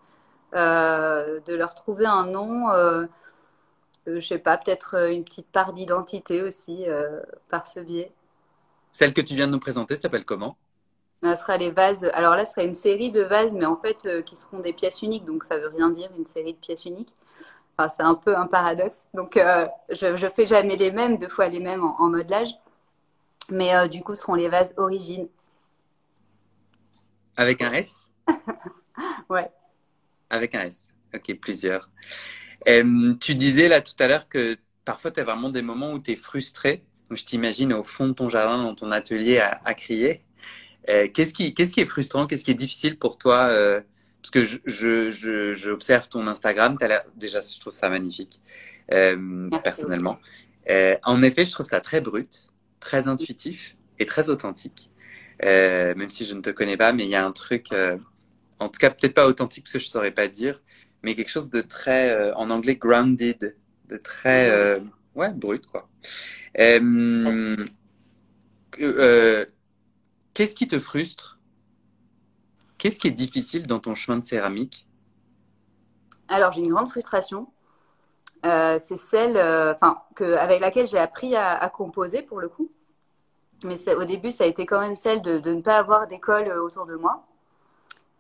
[0.54, 2.68] euh, de leur trouver un nom.
[4.06, 6.86] je sais pas, peut-être une petite part d'identité aussi
[7.50, 8.12] par ce biais.
[8.92, 10.58] Celle que tu viens de nous présenter s'appelle comment?
[11.24, 12.04] Ce sera les vases.
[12.14, 15.02] Alors là, ce sera une série de vases, mais en fait, qui seront des pièces
[15.02, 15.24] uniques.
[15.24, 17.16] Donc, ça veut rien dire une série de pièces uniques
[17.90, 19.08] c'est un peu un paradoxe.
[19.14, 22.50] Donc, euh, je ne fais jamais les mêmes, deux fois les mêmes en, modelage.
[23.50, 25.28] Mais euh, du coup, seront les vases origines.
[27.38, 28.10] Avec un S?
[29.28, 29.50] Ouais.
[30.30, 30.90] Avec un S.
[31.16, 31.90] Ok, plusieurs.
[32.66, 34.56] tu disais là tout à l'heure que
[34.86, 36.84] parfois, tu as vraiment des moments où tu es frustré.
[37.10, 40.24] je t'imagine au fond de ton jardin, dans ton atelier, à, crier.
[40.90, 42.28] Euh, qu'est-ce qui, qui, est frustrant?
[42.28, 43.82] Qu'est-ce qui est difficile pour toi
[44.24, 46.78] parce que je, je, j'observe ton Instagram,
[47.18, 48.40] déjà, je trouve ça magnifique,
[48.94, 50.18] euh, personnellement.
[50.70, 52.48] Euh, en effet, je trouve ça très brut,
[52.80, 54.90] très intuitif et très authentique.
[55.44, 57.98] Euh, même si je ne te connais pas, mais il y a un truc, euh,
[58.60, 60.62] en tout cas peut-être pas authentique parce que je saurais pas dire,
[61.02, 63.58] mais quelque chose de très, euh, en anglais, grounded,
[63.90, 64.80] de très, euh,
[65.16, 65.90] ouais, brut quoi.
[70.34, 71.33] Qu'est-ce qui te frustre
[72.84, 74.86] Qu'est-ce qui est difficile dans ton chemin de céramique?
[76.28, 77.48] Alors, j'ai une grande frustration.
[78.46, 79.74] Euh, c'est celle euh,
[80.20, 82.70] avec laquelle j'ai appris à, composer pour le coup.
[83.64, 86.62] Mais au début, ça a été quand même celle de, ne pas avoir d'école euh,
[86.62, 87.24] autour de moi.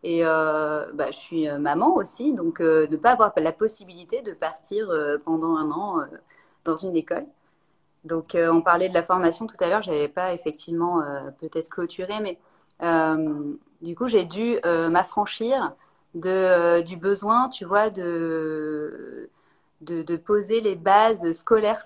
[0.02, 4.90] Et bah, je suis maman aussi, donc ne pas avoir la possibilité de partir
[5.26, 6.06] pendant un an
[6.64, 7.26] dans une école.
[8.06, 11.02] Donc, on parlait de la formation tout à l'heure, je n'avais pas effectivement
[11.40, 12.38] peut-être clôturé, mais
[13.84, 15.74] du coup, j'ai dû euh, m'affranchir
[16.16, 19.30] de, euh, du besoin, tu vois, de,
[19.82, 21.86] de, poser les bases scolaires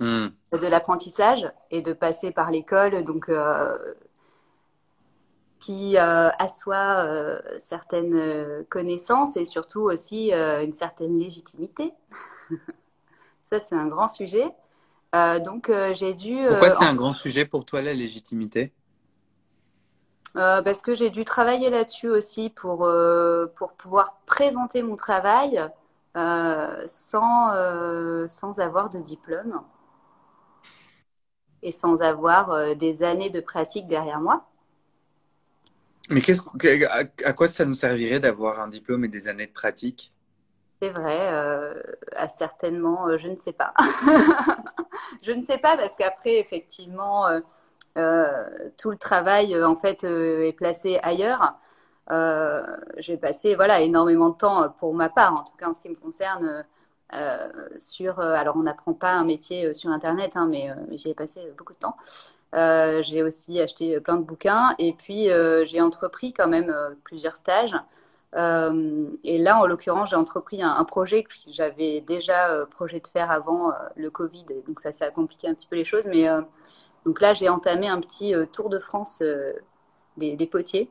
[0.00, 0.26] hmm.
[0.52, 3.78] de l'apprentissage et de passer par l'école, donc euh,
[5.60, 7.08] qui assoit
[7.58, 11.92] certaines connaissances et surtout aussi une certaine légitimité.
[13.44, 14.48] Ça, c'est un grand sujet.
[15.12, 16.46] donc, j'ai dû.
[16.48, 18.72] Pourquoi c'est un grand sujet pour toi, la légitimité?
[20.36, 25.64] Euh, parce que j'ai dû travailler là-dessus aussi pour, euh, pour pouvoir présenter mon travail
[26.16, 27.52] euh, sans,
[28.28, 29.60] sans avoir de diplôme
[31.62, 34.46] et sans avoir des années de pratique derrière moi.
[36.10, 36.42] Mais qu'est-ce,
[37.24, 40.12] à quoi ça nous servirait d'avoir un diplôme et des années de pratique?
[40.80, 41.74] C'est vrai,
[42.28, 43.72] certainement, je ne sais pas.
[45.22, 47.40] je ne sais pas parce qu'après, effectivement, euh,
[48.76, 51.54] tout le travail euh, en fait euh, est placé ailleurs.
[52.98, 55.88] j'ai passé voilà énormément de temps pour ma part, en tout cas en ce qui
[55.88, 56.64] me concerne.
[57.78, 61.72] sur, alors on n'apprend pas un métier sur Internet, hein, mais j'y ai passé beaucoup
[61.74, 61.96] de temps.
[63.02, 65.28] j'ai aussi acheté plein de bouquins et puis
[65.64, 67.76] j'ai entrepris quand même plusieurs stages.
[68.36, 73.06] Euh, et là, en l'occurrence, j'ai entrepris un, projet que j'avais déjà euh, projet de
[73.06, 76.06] faire avant euh, le Covid, donc ça, ça a compliqué un petit peu les choses.
[76.06, 76.28] Mais
[77.06, 79.22] donc là, j'ai entamé un petit tour de France
[80.18, 80.90] des, des, potiers.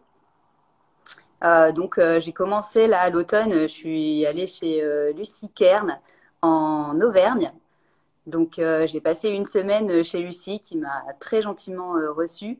[1.75, 4.81] donc j'ai commencé là à l'automne, je suis allée chez
[5.13, 5.99] Lucie Kern
[6.41, 7.51] en Auvergne.
[8.25, 12.57] Donc j'ai passé une semaine chez Lucie qui m'a très gentiment reçue.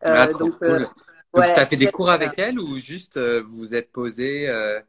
[0.00, 0.88] Ah, donc, cool.
[1.34, 4.48] Donc, tu as fait des cours avec elle ou juste euh, vous vous êtes posé
[4.48, 4.80] euh?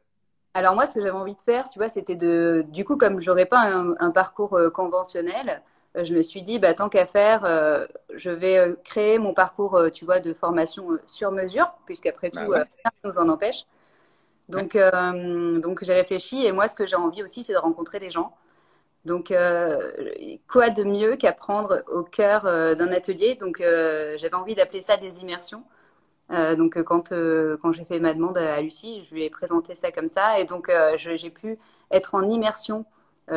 [0.52, 2.64] Alors, moi, ce que j'avais envie de faire, tu vois, c'était de.
[2.68, 5.62] Du coup, comme j'aurais pas un, parcours euh, conventionnel,
[5.96, 7.46] je me suis dit, bah, tant qu'à faire,
[8.14, 12.64] je vais créer mon parcours, tu vois, de formation sur mesure, puisqu'après bah tout, rien
[13.04, 13.64] ne nous en empêche.
[14.48, 18.10] Donc, donc j'ai réfléchi et moi, ce que j'ai envie aussi, c'est de rencontrer des
[18.10, 18.34] gens.
[19.04, 19.32] Donc,
[20.48, 23.36] quoi de mieux qu'apprendre au cœur d'un atelier?
[23.36, 25.62] Donc, j'avais envie d'appeler ça des immersions.
[26.30, 29.30] Euh, donc euh, quand, euh, quand j'ai fait ma demande à Lucie, je lui ai
[29.30, 30.38] présenté ça comme ça.
[30.40, 31.58] Et donc j'ai pu
[31.90, 32.84] être en immersion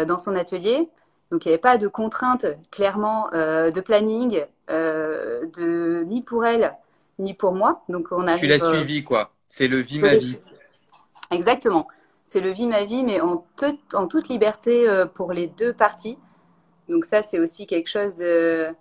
[0.05, 0.89] dans son atelier.
[1.31, 6.73] Donc il n'y avait pas de contraintes clairement de planning, de, ni pour elle,
[7.19, 7.83] ni pour moi.
[7.89, 10.39] Donc on tu l'as suivi quoi C'est le vie ma vie.
[11.31, 11.87] Exactement.
[12.23, 13.45] C'est le vie ma vie, mais en,
[13.93, 16.17] en toute liberté pour les deux parties.
[16.87, 18.73] Donc ça, c'est aussi quelque chose de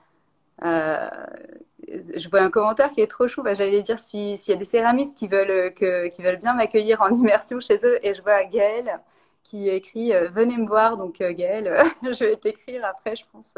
[2.16, 3.42] je vois un commentaire qui est trop chou.
[3.42, 6.54] Bah, j'allais dire s'il y a des céramistes qui veulent, euh, que, qui veulent bien
[6.54, 7.98] m'accueillir en immersion chez eux.
[8.04, 9.00] Et je vois Gaëlle
[9.48, 10.96] qui écrit euh, Venez me voir.
[10.96, 13.54] Donc, euh, Gaëlle, je vais t'écrire après, je pense.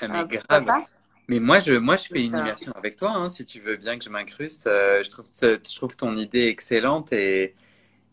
[0.00, 0.84] Ah, mais grave.
[1.28, 3.98] Mais moi, je, moi, je fais une immersion avec toi, hein, si tu veux bien
[3.98, 4.64] que je m'incruste.
[4.66, 7.54] je, trouve, je trouve ton idée excellente et,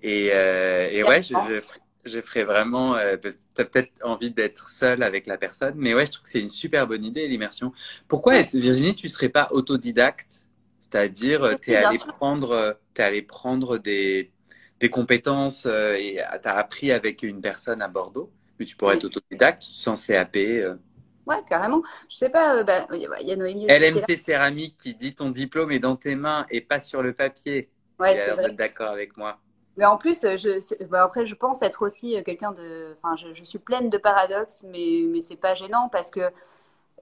[0.02, 1.62] et, et ouais, je, je,
[2.06, 2.96] je ferais vraiment.
[2.96, 6.30] Euh, tu as peut-être envie d'être seule avec la personne, mais ouais, je trouve que
[6.30, 7.74] c'est une super bonne idée, l'immersion.
[8.08, 10.48] Pourquoi, Virginie, tu serais pas autodidacte?
[10.80, 14.32] C'est-à-dire, euh, tu es allé prendre, euh, es allé prendre des,
[14.82, 19.06] des compétences et tu as appris avec une personne à Bordeaux, mais tu pourrais être
[19.06, 20.38] autodidacte sans CAP.
[21.28, 21.82] Ouais, carrément.
[22.10, 23.68] Je sais pas, bah, il y a Noémie.
[23.68, 27.70] LMT Céramique qui dit ton diplôme est dans tes mains et pas sur le papier.
[28.00, 28.52] Ouais, c'est vrai.
[28.54, 29.40] d'accord avec moi.
[29.78, 32.96] Mais en plus, je, bah, après, je pense être aussi euh, quelqu'un de.
[33.02, 36.22] Enfin, je, suis pleine de paradoxes, mais, mais c'est pas gênant parce que,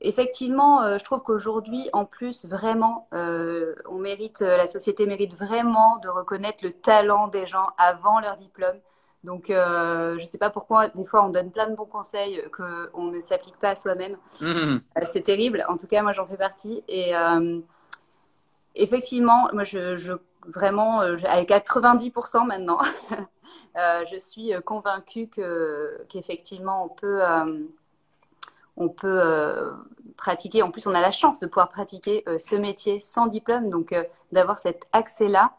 [0.02, 5.98] effectivement, euh, je trouve qu'aujourd'hui, en plus, vraiment, euh, on mérite, la société mérite vraiment
[5.98, 8.78] de reconnaître le talent des gens avant leur diplôme.
[9.26, 13.12] Donc, je ne sais pas pourquoi, des fois, on donne plein de bons conseils qu'on
[13.12, 14.16] ne s'applique pas à soi-même.
[14.40, 14.78] Mmh.
[15.04, 15.66] c'est terrible.
[15.68, 16.82] En tout cas, moi, j'en fais partie.
[16.88, 17.12] Et
[18.76, 20.14] effectivement, moi, je, je
[20.48, 22.80] vraiment, euh, avec 90% maintenant,
[23.78, 27.22] euh, je suis euh, convaincue que, qu'effectivement, on peut,
[28.80, 29.22] on peut
[30.18, 30.64] pratiquer.
[30.64, 33.94] En plus, on a la chance de pouvoir pratiquer ce métier sans diplôme, donc
[34.32, 35.52] d'avoir cet accès-là.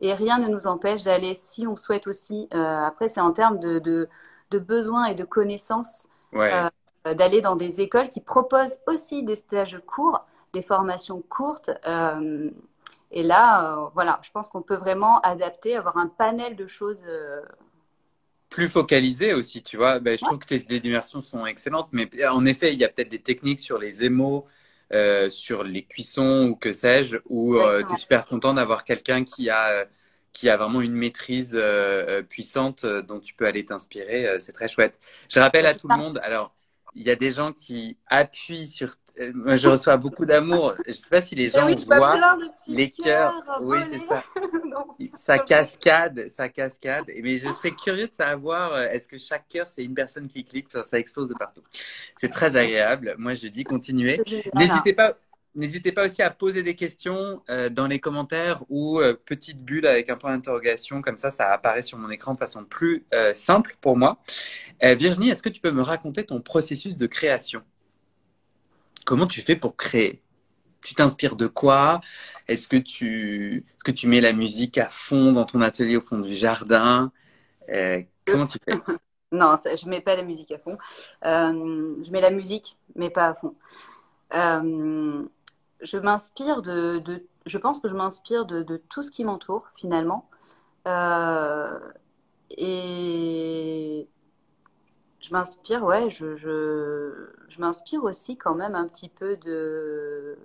[0.00, 3.78] Et rien ne nous empêche d'aller, si on souhaite aussi, après, c'est en termes de,
[3.78, 10.24] de, besoins et de connaissances, d'aller dans des écoles qui proposent aussi des stages courts,
[10.52, 11.70] des formations courtes.
[13.12, 17.02] Et là, euh, voilà, je pense qu'on peut vraiment adapter, avoir un panel de choses.
[18.52, 19.98] Euh, plus focalisé aussi, tu vois.
[19.98, 22.88] Ben, je trouve que tes idées d'immersion sont excellentes, mais en effet, il y a
[22.88, 24.46] peut-être des techniques sur les émaux,
[24.92, 27.56] euh, sur les cuissons ou que sais-je, où
[27.88, 29.86] tu es super content d'avoir quelqu'un qui a
[30.32, 31.58] qui a vraiment une maîtrise
[32.30, 34.40] puissante dont tu peux aller t'inspirer.
[34.40, 34.98] c'est très chouette.
[35.28, 36.54] Je rappelle à tout le monde, alors
[36.94, 38.94] il y a des gens qui appuient sur.
[39.18, 40.74] Euh, moi, je reçois beaucoup d'amour.
[40.84, 43.34] Je ne sais pas si les gens voient les cœurs.
[43.60, 44.22] Oui, c'est ça.
[45.14, 47.04] ça cascade, ça cascade.
[47.22, 50.44] Mais je serais curieux de savoir, euh, est-ce que chaque cœur, c'est une personne qui
[50.44, 50.68] clique?
[50.84, 51.62] Ça explose de partout.
[52.16, 53.14] C'est très agréable.
[53.18, 54.20] Moi, je dis continuez.
[54.54, 55.16] N'hésitez pas.
[55.54, 59.86] N'hésitez pas aussi à poser des questions euh, dans les commentaires ou euh, petite bulle
[59.86, 63.34] avec un point d'interrogation, comme ça, ça apparaît sur mon écran de façon plus euh,
[63.34, 64.18] simple pour moi.
[64.82, 67.62] Virginie, est-ce que tu peux me raconter ton processus de création?
[69.04, 70.22] Comment tu fais pour créer?
[70.84, 72.00] Tu t'inspires de quoi?
[72.48, 76.00] Est-ce que tu, est-ce que tu mets la musique à fond dans ton atelier au
[76.00, 77.12] fond du jardin?
[78.26, 78.74] Comment tu fais?
[79.34, 80.76] Non, ça, je mets pas la musique à fond.
[81.22, 83.54] je mets la musique, mais pas à fond
[85.82, 87.02] je m'inspire de,
[87.46, 90.28] je pense que je m'inspire de, tout ce qui m'entoure finalement.
[90.88, 91.78] Euh,
[92.50, 94.08] et
[95.20, 100.36] je m'inspire, ouais, je, je, m'inspire aussi quand même un petit peu de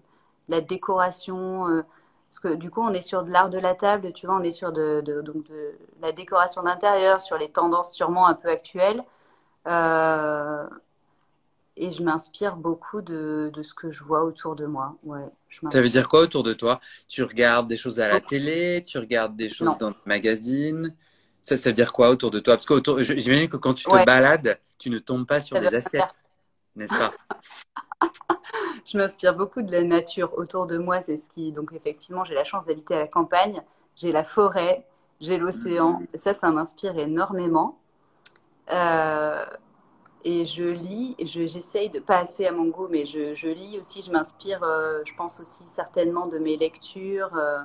[0.50, 1.84] la décoration, euh,
[2.30, 4.44] parce que du coup, on est sur de l'art de la table, tu vois, on
[4.44, 9.04] est sur de, donc de la décoration d'intérieur, sur les tendances sûrement un peu actuelles.
[9.68, 10.68] Euh,
[11.78, 14.98] et je m'inspire beaucoup de, de, ce que je vois autour de moi.
[15.04, 15.26] Ouais,
[15.70, 16.80] ça veut dire quoi autour de toi?
[17.08, 20.94] Tu regardes des choses à la télé Tu regardes des choses dans le magazine
[21.48, 22.58] ça, ça veut dire quoi autour de toi?
[22.58, 26.26] Parce que j'imagine que quand tu te balades, tu ne tombes pas sur des assiettes,
[26.76, 27.14] n'est-ce pas?
[28.86, 31.00] Je m'inspire beaucoup de la nature autour de moi.
[31.00, 33.62] C'est ce qui, donc effectivement, j'ai la chance d'habiter à la campagne.
[33.96, 34.86] J'ai la forêt,
[35.20, 36.02] j'ai l'océan.
[36.02, 36.08] Mmh.
[36.16, 37.80] Ça, ça m'inspire énormément.
[38.72, 39.46] Euh,
[40.28, 44.02] et je lis, j'essaye de pas assez à mon goût, mais je, je lis aussi,
[44.02, 47.34] je m'inspire, euh, je pense aussi certainement de mes lectures.
[47.38, 47.60] Euh,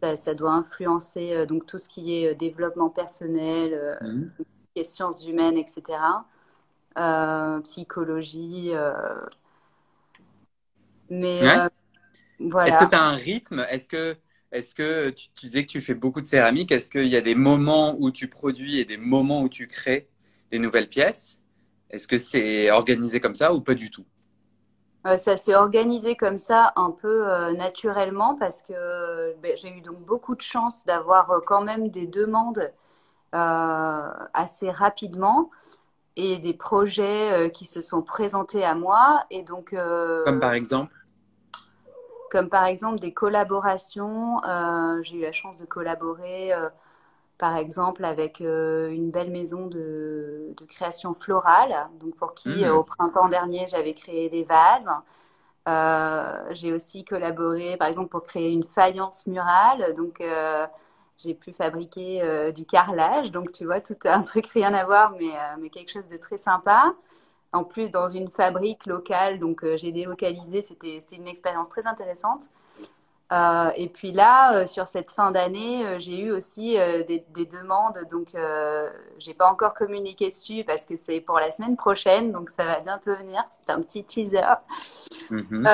[0.00, 4.44] ça, ça, doit influencer euh, donc tout ce qui est développement personnel, mmh.
[4.74, 5.98] les sciences humaines, etc.
[7.62, 8.72] psychologie.
[11.10, 11.36] mais
[12.40, 12.68] voilà.
[12.68, 13.66] Est-ce que tu as un rythme?
[13.68, 14.16] Est-ce que
[14.50, 17.22] est-ce que tu, tu, disais que tu fais beaucoup de céramique Est-ce qu'il y a
[17.22, 20.08] des moments où tu produis et des moments où tu crées?
[20.52, 21.40] Des nouvelles pièces.
[21.90, 24.04] Est-ce que c'est organisé comme ça ou pas du tout?
[25.06, 29.80] Euh, ça s'est organisé comme ça un peu euh, naturellement parce que ben, j'ai eu
[29.80, 32.72] donc beaucoup de chance d'avoir euh, quand même des demandes
[33.34, 35.50] assez rapidement
[36.16, 40.92] et des projets qui se sont présentés à moi et donc comme par exemple?
[42.30, 44.36] comme par exemple des collaborations
[45.00, 46.52] j'ai eu la chance de collaborer
[47.42, 52.64] par exemple avec euh, une belle maison de, création florale, donc pour qui mmh.
[52.66, 54.88] euh, au printemps dernier j'avais créé des vases.
[55.66, 60.22] Euh, j'ai aussi collaboré par exemple pour créer une faïence murale, donc
[61.18, 65.32] j'ai pu fabriquer du carrelage, donc tu vois tout un truc rien à voir mais,
[65.58, 66.94] mais quelque chose de très sympa.
[67.52, 72.42] En plus dans une fabrique locale, donc j'ai délocalisé, c'était une expérience très intéressante.
[73.32, 77.98] Euh, et puis là, euh, sur cette fin d'année, euh, j'ai eu aussi des, demandes.
[78.10, 82.30] Donc, je n'ai pas encore communiqué dessus parce que c'est pour la semaine prochaine.
[82.30, 83.42] Donc, ça va bientôt venir.
[83.50, 84.40] C'est un petit teaser.
[85.30, 85.66] Mhm.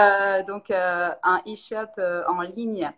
[0.47, 2.90] donc, un e-shop en ligne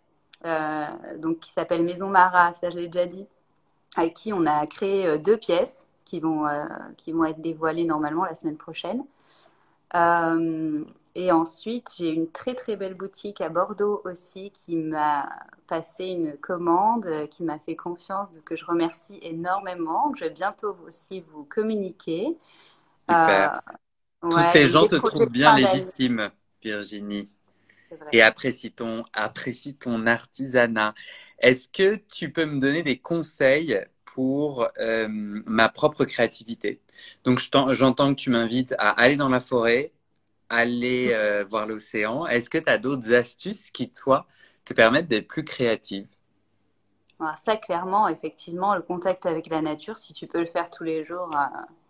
[1.19, 3.27] donc, qui s'appelle Maison Mara, ça je l'ai déjà dit,
[3.97, 6.47] avec qui on a créé deux pièces qui vont,
[6.97, 9.05] qui vont être dévoilées normalement la semaine prochaine.
[11.15, 15.29] Et ensuite, j'ai une très très belle boutique à Bordeaux aussi qui m'a
[15.67, 20.13] passé une commande, qui m'a fait confiance, que je remercie énormément.
[20.15, 22.37] Je vais bientôt aussi vous communiquer.
[23.09, 23.61] Super.
[24.25, 26.31] Euh, Tous ces gens te trouvent bien légitime,
[26.63, 27.29] Virginie.
[28.13, 30.95] Et apprécient ton, apprécie ton artisanat.
[31.41, 36.81] Est-ce que tu peux me donner des conseils pour euh, ma propre créativité?
[37.25, 37.41] Donc,
[37.73, 39.93] j'entends que tu m'invites à aller dans la forêt,
[40.51, 42.27] aller euh, voir l'océan.
[42.27, 44.27] Est-ce que tu as d'autres astuces qui, toi,
[44.67, 46.09] te permettent d'être plus créative?
[47.21, 50.85] Alors Ça, clairement, effectivement, le contact avec la nature, si tu peux le faire tous
[50.85, 51.41] les jours, euh,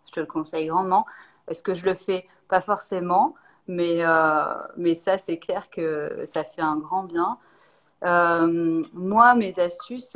[0.07, 1.05] je te le conseille grandement.
[1.47, 2.27] Est-ce que je le fais?
[2.49, 3.35] Pas forcément,
[3.67, 4.43] mais, euh,
[4.77, 7.37] mais ça, c'est clair que ça fait un grand bien.
[8.93, 10.15] moi, mes astuces,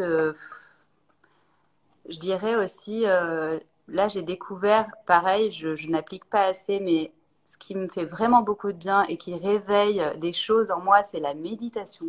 [2.09, 7.11] je dirais aussi, là, j'ai découvert, pareil, je, je n'applique pas assez, mais
[7.45, 11.03] ce qui me fait vraiment beaucoup de bien et qui réveille des choses en moi,
[11.03, 12.07] c'est la méditation.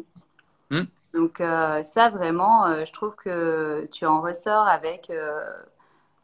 [0.70, 0.84] Hmm.
[1.14, 5.44] Donc euh, ça, vraiment, euh, je trouve que tu en ressors avec, euh,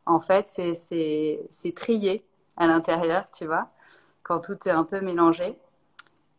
[0.06, 2.24] en fait, c'est trié
[2.56, 3.68] à l'intérieur, tu vois,
[4.22, 5.56] quand tout est un peu mélangé.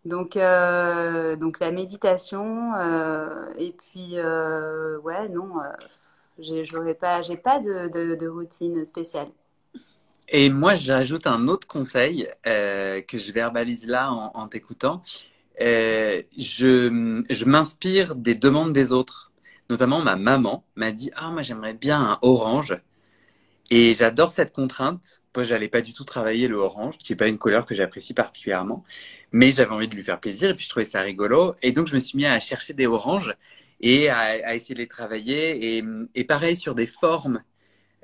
[0.06, 2.76] Donc, donc la méditation,
[3.58, 5.54] et puis, ouais, non,
[6.38, 9.30] j'ai pas, pas de, de, de routine spéciale.
[10.30, 15.02] Et moi, j'ajoute un autre conseil euh, que je verbalise là en, en t'écoutant.
[15.62, 19.32] Euh, je je m'inspire des demandes des autres.
[19.70, 22.78] Notamment, ma maman m'a dit Ah, moi, j'aimerais bien un orange.
[23.70, 25.22] Et j'adore cette contrainte.
[25.36, 28.14] Moi, j'allais pas du tout travailler le orange, qui est pas une couleur que j'apprécie
[28.14, 28.84] particulièrement.
[29.32, 31.56] Mais j'avais envie de lui faire plaisir et puis je trouvais ça rigolo.
[31.62, 33.36] Et donc, je me suis mis à chercher des oranges
[33.82, 35.78] et à, à essayer de les travailler.
[35.78, 35.84] Et,
[36.16, 37.44] et pareil sur des formes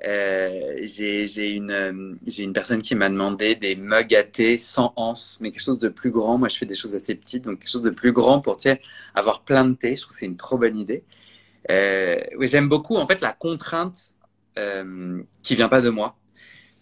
[0.06, 4.92] euh, j'ai une, euh, j'ai une personne qui m'a demandé des mugs à thé sans
[4.96, 6.38] anse, mais quelque chose de plus grand.
[6.38, 8.68] Moi, je fais des choses assez petites, donc quelque chose de plus grand pour tu
[8.68, 8.80] sais,
[9.14, 9.96] avoir plein de thé.
[9.96, 11.04] Je trouve que c'est une trop bonne idée.
[11.70, 14.14] Euh, oui, j'aime beaucoup en fait la contrainte
[14.58, 16.16] euh, qui vient pas de moi,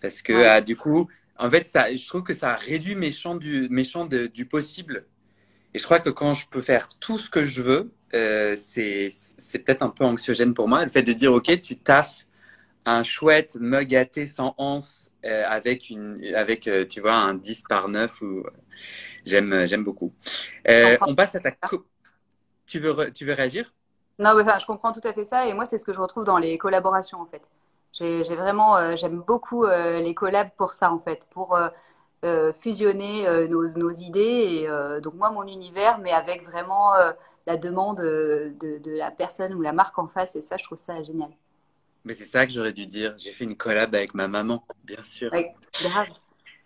[0.01, 1.09] parce que ah, du coup,
[1.39, 4.47] en fait, ça, je trouve que ça réduit mes champs du, mes champs de, du
[4.47, 5.07] possible.
[5.75, 9.09] Et je crois que quand je peux faire tout ce que je veux, euh, c'est,
[9.11, 10.85] c'est peut-être un peu anxiogène pour moi.
[10.85, 12.28] Le fait de dire, ok, tu taffes
[12.89, 17.35] un chouette mug à thé sans anse euh, avec une avec euh, tu vois un
[17.35, 18.45] 10 par 9 ou
[19.25, 20.13] j'aime j'aime beaucoup.
[20.69, 21.53] Euh, on passe à ta
[22.69, 23.73] tu veux, tu veux réagir?
[24.19, 25.47] Non, mais enfin, je comprends tout à fait ça.
[25.47, 27.43] Et moi, c'est ce que je retrouve dans les collaborations, en fait.
[27.93, 31.57] J'ai vraiment, euh, j'aime beaucoup euh, les collabs pour ça, en fait, pour
[32.25, 34.67] euh, fusionner nos, nos, idées.
[34.67, 36.93] Et donc, moi, mon univers, mais avec vraiment
[37.47, 40.37] la demande de, de, la personne ou la marque en face.
[40.37, 41.31] Et ça, je trouve ça génial.
[42.05, 43.15] Mais c'est ça que j'aurais dû dire.
[43.19, 45.31] J'ai fait une collab avec ma maman, bien sûr.
[45.83, 46.09] grave.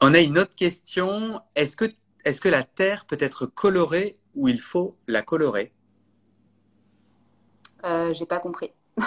[0.01, 1.41] On a une autre question.
[1.55, 1.87] Est-ce que,
[2.25, 5.73] est que la Terre peut être colorée ou il faut la colorer?
[7.85, 8.73] Euh, J'ai pas compris.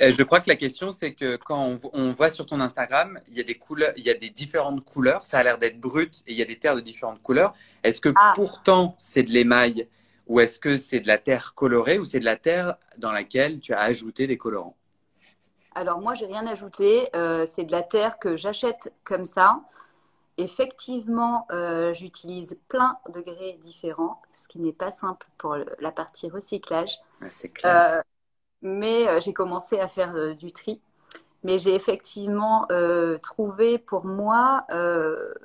[0.00, 3.34] Euh, je crois que la question, c'est que quand on, voit sur ton Instagram, il
[3.34, 5.24] y a des couleurs, il y a des différentes couleurs.
[5.24, 7.54] Ça a l'air d'être brut et il y a des terres de différentes couleurs.
[7.82, 8.32] Est-ce que ah.
[8.34, 9.88] pourtant c'est de l'émail
[10.26, 13.60] ou est-ce que c'est de la terre colorée ou c'est de la terre dans laquelle
[13.60, 14.76] tu as ajouté des colorants?
[15.78, 17.08] Alors moi, j'ai rien ajouté.
[17.14, 19.60] Euh, c'est de la terre que j'achète comme ça.
[20.36, 26.28] Effectivement, euh, j'utilise plein de grès différents, ce qui n'est pas simple pour la partie
[26.28, 26.98] recyclage.
[27.28, 27.76] c'est clair.
[27.76, 28.02] Euh,
[28.60, 30.80] mais j'ai commencé à faire du tri.
[31.44, 32.66] Mais j'ai effectivement
[33.22, 35.36] trouvé pour moi le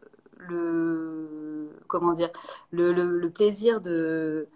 [1.88, 2.32] comment dire
[2.72, 4.48] le, plaisir de,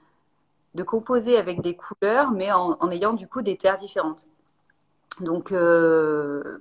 [0.74, 4.28] de composer avec des couleurs, mais en, en ayant du coup des terres différentes.
[5.20, 5.54] Donc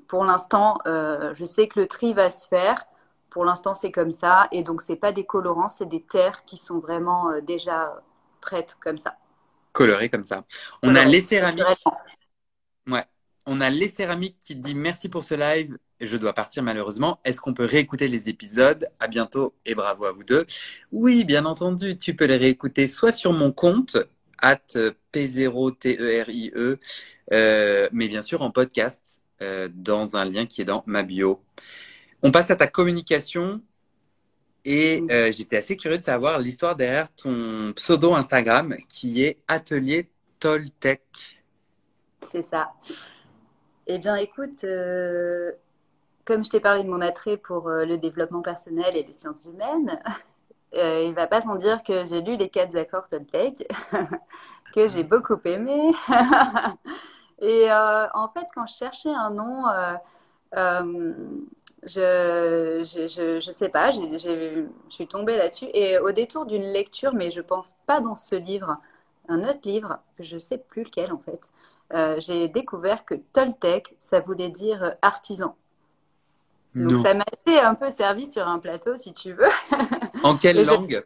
[0.08, 2.84] pour l'instant, je sais que le tri va se faire.
[3.28, 4.48] Pour l'instant, c'est comme ça.
[4.50, 8.02] Et donc, c'est pas des colorants, c'est des terres qui sont vraiment euh, déjà
[8.40, 9.18] prêtes comme ça.
[9.72, 10.44] Colorées comme ça.
[10.82, 11.84] On a les céramiques.
[12.88, 13.04] Ouais.
[13.44, 15.76] On a les céramiques qui dit merci pour ce live.
[16.00, 17.20] Je dois partir malheureusement.
[17.24, 18.88] Est-ce qu'on peut réécouter les épisodes?
[19.00, 20.46] À bientôt et bravo à vous deux.
[20.90, 23.98] Oui, bien entendu, tu peux les réécouter soit sur mon compte
[24.40, 24.76] at
[25.12, 26.78] P0TERIE, e,
[27.32, 31.42] euh, mais bien sûr en podcast euh, dans un lien qui est dans ma bio.
[32.22, 33.60] On passe à ta communication.
[34.68, 40.10] Et euh, j'étais assez curieux de savoir l'histoire derrière ton pseudo Instagram qui est Atelier
[40.40, 41.40] Toltec.
[42.28, 42.72] C'est ça.
[43.86, 45.52] Eh bien, écoute, euh,
[46.24, 49.46] comme je t'ai parlé de mon attrait pour euh, le développement personnel et les sciences
[49.46, 50.00] humaines,
[50.76, 53.66] il ne va pas sans dire que j'ai lu les quatre accords Toltec,
[54.74, 55.92] que j'ai beaucoup aimé.
[57.40, 59.64] et en fait, quand je cherchais un nom,
[61.86, 65.68] je, je, je, sais pas, je suis tombée là-dessus.
[65.72, 68.78] Et au détour d'une lecture, mais je pense pas dans ce livre,
[69.28, 71.50] un autre livre, je sais plus lequel en fait,
[71.94, 75.56] euh, j'ai découvert que Toltec, ça voulait dire artisan.
[76.76, 79.48] Donc ça m'a été un peu servi sur un plateau, si tu veux.
[80.22, 81.04] En quelle langue?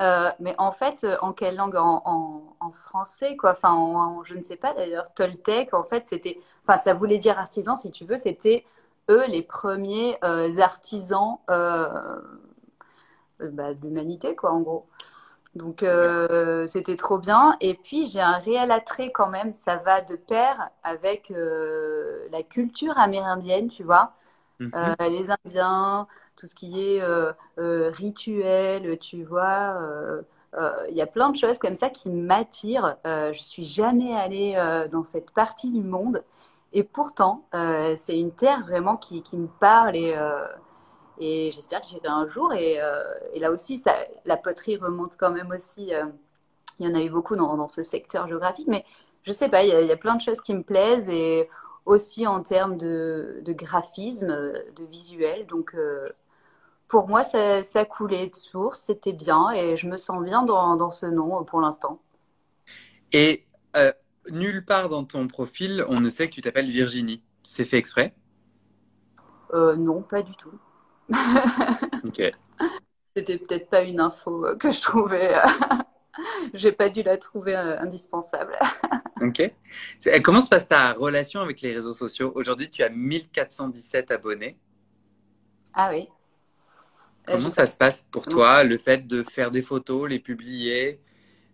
[0.00, 1.76] Euh, mais en fait, euh, en quelle langue?
[1.76, 3.52] En, en, français, quoi.
[3.52, 5.12] Enfin, je ne sais pas d'ailleurs.
[5.14, 6.40] Toltec, en fait, c'était.
[6.66, 8.16] Enfin, ça voulait dire artisan, si tu veux.
[8.16, 8.64] C'était
[9.10, 12.20] eux les premiers euh, artisans euh,
[13.38, 14.86] bah, de l'humanité, quoi, en gros.
[15.54, 17.56] Donc euh, c'était trop bien.
[17.60, 21.32] Et puis j'ai un réel attrait quand même, ça va de pair avec
[22.30, 24.12] la culture amérindienne, tu vois.
[24.60, 24.70] Mhm.
[25.00, 27.02] les Indiens, tout ce qui est
[27.56, 29.78] rituel, tu vois.
[30.88, 32.96] Il y a plein de choses comme ça qui m'attirent.
[33.04, 34.54] je suis jamais allée
[34.90, 36.22] dans cette partie du monde.
[36.72, 40.46] Et pourtant, euh, c'est une terre vraiment qui, qui me parle et, euh,
[41.18, 42.52] et j'espère que j'irai un jour.
[42.52, 43.02] Et, euh,
[43.32, 43.94] et là aussi, ça,
[44.24, 45.92] la poterie remonte quand même aussi.
[46.78, 48.84] il y en a eu beaucoup dans, dans ce secteur géographique, mais
[49.22, 51.08] je sais pas, il y, a, il y, a, plein de choses qui me plaisent
[51.08, 51.48] et
[51.86, 55.46] aussi en termes de, de graphisme, de visuel.
[55.46, 55.76] Donc,
[56.88, 60.76] pour moi, ça, ça, coulait de source, c'était bien et je me sens bien dans,
[60.76, 62.00] dans ce nom pour l'instant.
[63.12, 63.44] Et
[64.30, 67.22] nulle part dans ton profil, on ne sait que tu t'appelles Virginie.
[67.42, 68.14] C'est fait exprès?
[69.52, 70.58] Euh, Non, pas du tout.
[72.04, 72.30] Ok.
[73.16, 75.34] C'était peut-être pas une info que je trouvais.
[76.54, 78.56] J'ai pas dû la trouver euh, indispensable.
[79.20, 79.52] ok.
[80.22, 82.32] Comment se passe ta relation avec les réseaux sociaux?
[82.34, 84.58] Aujourd'hui, tu as 1417 abonnés.
[85.74, 86.08] Ah oui.
[87.28, 91.00] Euh, Comment ça se passe pour toi, le fait de faire des photos, les publier?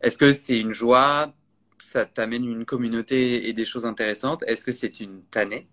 [0.01, 1.33] Est-ce que c'est une joie?
[1.79, 4.43] Ça t'amène une communauté et des choses intéressantes?
[4.47, 5.69] Est-ce que c'est une tannée?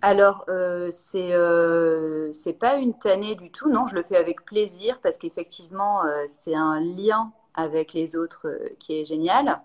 [0.00, 3.68] Alors, euh, c'est euh, c'est pas une tannée du tout.
[3.68, 8.46] Non, je le fais avec plaisir parce qu'effectivement, euh, c'est un lien avec les autres
[8.46, 9.60] euh, qui est génial.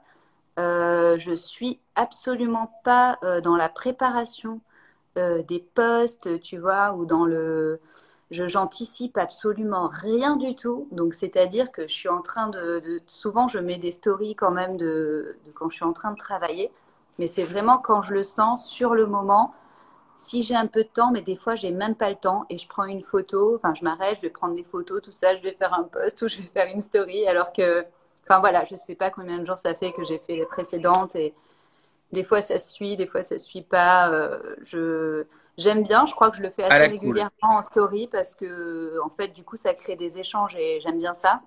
[0.57, 4.61] je suis absolument pas dans la préparation
[5.15, 7.79] des posts, tu vois, ou dans le
[8.31, 10.87] je j'anticipe absolument rien du tout.
[10.91, 14.77] Donc, c'est-à-dire que je suis en train de, Souvent, je mets des stories quand même
[14.77, 16.71] de, quand je suis en train de travailler.
[17.19, 19.53] Mais c'est vraiment quand je le sens sur le moment.
[20.15, 22.57] Si j'ai un peu de temps, mais des fois, j'ai même pas le temps et
[22.57, 23.55] je prends une photo.
[23.55, 25.35] Enfin, je m'arrête, je vais prendre des photos, tout ça.
[25.35, 27.27] Je vais faire un post ou je vais faire une story.
[27.27, 27.85] Alors que
[28.25, 31.15] Enfin voilà, je sais pas combien de jours ça fait que j'ai fait les précédentes
[31.15, 31.33] et
[32.11, 34.09] des fois ça suit, des fois ça suit pas.
[34.63, 35.25] je
[35.57, 39.09] j'aime bien, je crois que je le fais assez régulièrement en story parce que en
[39.09, 41.41] fait du coup ça crée des échanges et j'aime bien ça.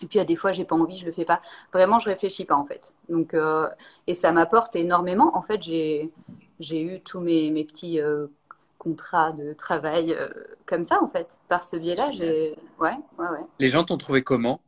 [0.00, 1.42] Et puis, a des fois, j'ai pas envie, je le fais pas.
[1.72, 2.94] Vraiment, je réfléchis pas, en fait.
[3.08, 3.68] Donc, euh,
[4.06, 5.36] et ça m'apporte énormément.
[5.36, 6.12] En fait, j'ai,
[6.60, 8.26] j'ai eu tous mes, mes petits euh,
[8.78, 10.28] contrats de travail euh,
[10.66, 11.38] comme ça, en fait.
[11.48, 12.56] Par ce biais-là, j'ai.
[12.80, 13.46] Ouais, ouais, ouais.
[13.58, 14.60] Les gens t'ont trouvé comment?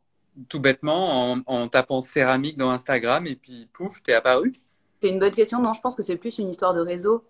[0.47, 4.53] Tout bêtement, en, en, tapant céramique dans Instagram et puis pouf, t'es apparu?
[5.01, 5.61] C'est une bonne question.
[5.61, 7.23] Non, je pense que c'est plus une histoire de réseau.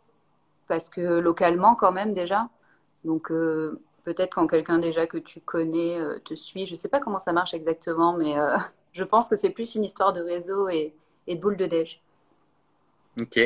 [0.67, 2.49] Parce que localement, quand même, déjà.
[3.03, 3.31] Donc,
[4.03, 6.65] peut-être quand quelqu'un déjà que tu connais euh, te suit.
[6.65, 8.57] Je ne sais pas comment ça marche exactement, mais euh,
[8.93, 10.93] je pense que c'est plus une histoire de réseau et,
[11.27, 12.01] de boule de neige.
[13.19, 13.39] Ok.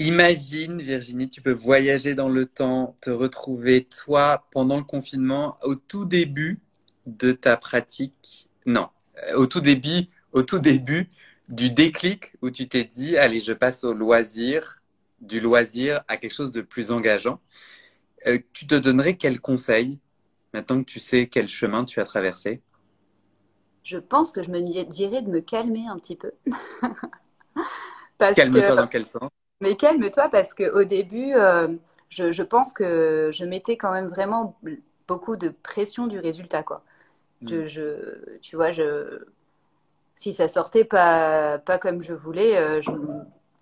[0.00, 5.74] Imagine, Virginie, tu peux voyager dans le temps, te retrouver toi pendant le confinement au
[5.74, 6.60] tout début
[7.06, 8.48] de ta pratique.
[8.64, 8.90] Non,
[9.28, 11.08] euh, au tout début, au tout début
[11.48, 14.80] du déclic où tu t'es dit, allez, je passe au loisir,
[15.20, 17.40] du loisir à quelque chose de plus engageant.
[18.28, 19.98] Euh, tu te donnerais quel conseil
[20.54, 22.62] maintenant que tu sais quel chemin tu as traversé?
[23.82, 26.30] Je pense que je me dirais de me calmer un petit peu.
[28.36, 29.30] Calme-toi dans quel sens?
[29.60, 31.76] Mais calme-toi parce qu'au début, euh,
[32.10, 34.56] je, pense que je mettais quand même vraiment
[35.08, 36.62] beaucoup de pression du résultat.
[36.62, 36.82] Quoi.
[37.42, 39.24] Je, tu vois, je,
[40.14, 42.90] si ça sortait pas, pas comme je voulais, euh, je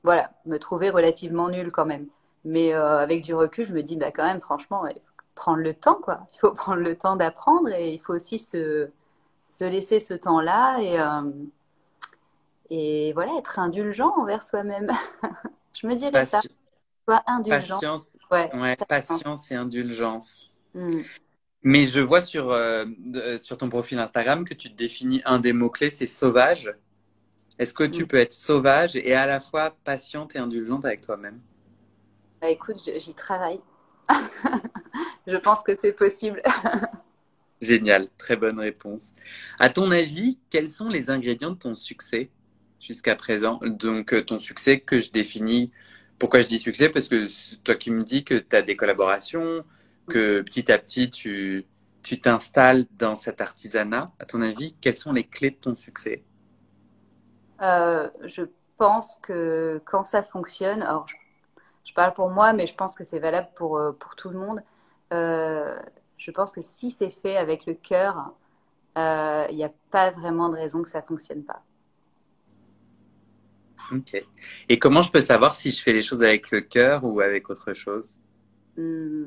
[0.05, 2.07] voilà, me trouvais relativement nulle quand même.
[2.45, 5.59] Mais euh, avec du recul, je me dis, bah, quand même, franchement, il faut prendre
[5.59, 6.21] le temps, quoi.
[6.35, 8.91] Il faut prendre le temps d'apprendre et il faut aussi se,
[9.49, 10.99] se laisser ce temps-là et,
[12.71, 14.91] et voilà, être indulgent envers soi-même.
[15.81, 16.41] je me dirais ça.
[17.05, 17.75] Sois indulgent.
[17.75, 20.51] Patience, ouais, patience et indulgence.
[20.75, 21.03] Hmm.
[21.63, 22.85] Mais je vois sur, euh,
[23.41, 26.75] sur ton profil Instagram que tu définis un des mots-clés, c'est sauvage.
[27.59, 28.07] Est-ce que tu hmm.
[28.07, 31.41] peux être sauvage et à la fois patiente et indulgente avec toi-même?
[32.41, 33.61] Bah, écoute, j'y travaille.
[35.27, 36.43] je pense que c'est possible.
[37.61, 39.13] Génial, très bonne réponse.
[39.59, 42.31] À ton avis, quels sont les ingrédients de ton succès?
[42.81, 45.73] Jusqu'à présent Donc, euh, ton succès que je définis.
[46.19, 46.89] Pourquoi je dis succès?
[46.89, 47.27] Parce que
[47.63, 49.65] toi qui me dis que tu as des collaborations,
[50.09, 51.67] que petit à petit tu
[52.03, 54.13] tu t'installes dans cet artisanat.
[54.21, 56.25] À ton avis, quelles sont les clés de ton succès?
[57.63, 58.43] Euh, Je
[58.79, 61.07] pense que quand ça fonctionne, alors
[61.85, 64.39] je parle pour moi, mais je pense que c'est valable pour, euh, pour tout le
[64.39, 64.63] monde.
[65.15, 65.81] Euh,
[66.19, 68.35] je pense que si c'est fait avec le cœur,
[68.99, 71.65] euh, il n'y a pas vraiment de raison que ça ne fonctionne pas.
[73.93, 74.25] Ok.
[74.69, 77.49] Et comment je peux savoir si je fais les choses avec le cœur ou avec
[77.51, 78.17] autre chose?
[78.77, 79.27] Hmm.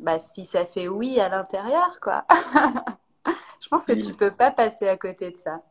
[0.00, 2.24] bah, Si ça fait oui à l'intérieur, quoi.
[3.60, 5.62] je pense que tu peux pas passer à côté de ça.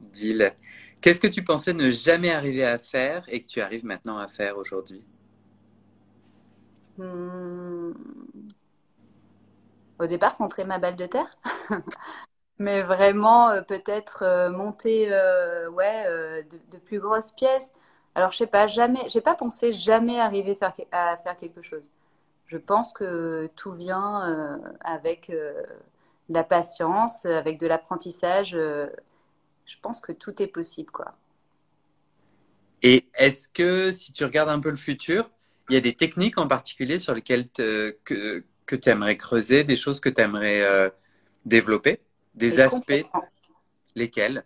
[0.00, 0.52] Deal.
[1.00, 4.28] Qu'est-ce que tu pensais ne jamais arriver à faire et que tu arrives maintenant à
[4.28, 5.04] faire aujourd'hui?
[6.98, 7.92] Hmm.
[9.98, 11.38] Au départ, centrer ma balle de terre.
[12.62, 17.74] Mais vraiment, euh, peut-être euh, monter euh, ouais, de, plus grosses pièces.
[18.14, 20.56] Alors, je sais pas, jamais, j'ai pas pensé jamais arriver
[20.92, 21.90] à faire quelque chose.
[22.46, 25.54] Je pense que tout vient avec de
[26.28, 31.16] la patience, avec de l'apprentissage je pense que tout est possible, quoi.
[32.82, 35.30] Et est-ce que si tu regardes un peu le futur,
[35.70, 39.76] il y a des techniques en particulier sur lesquelles que, que tu aimerais creuser, des
[39.76, 40.92] choses que tu aimerais
[41.46, 42.00] développer,
[42.34, 43.04] des aspects,
[43.94, 44.44] lesquels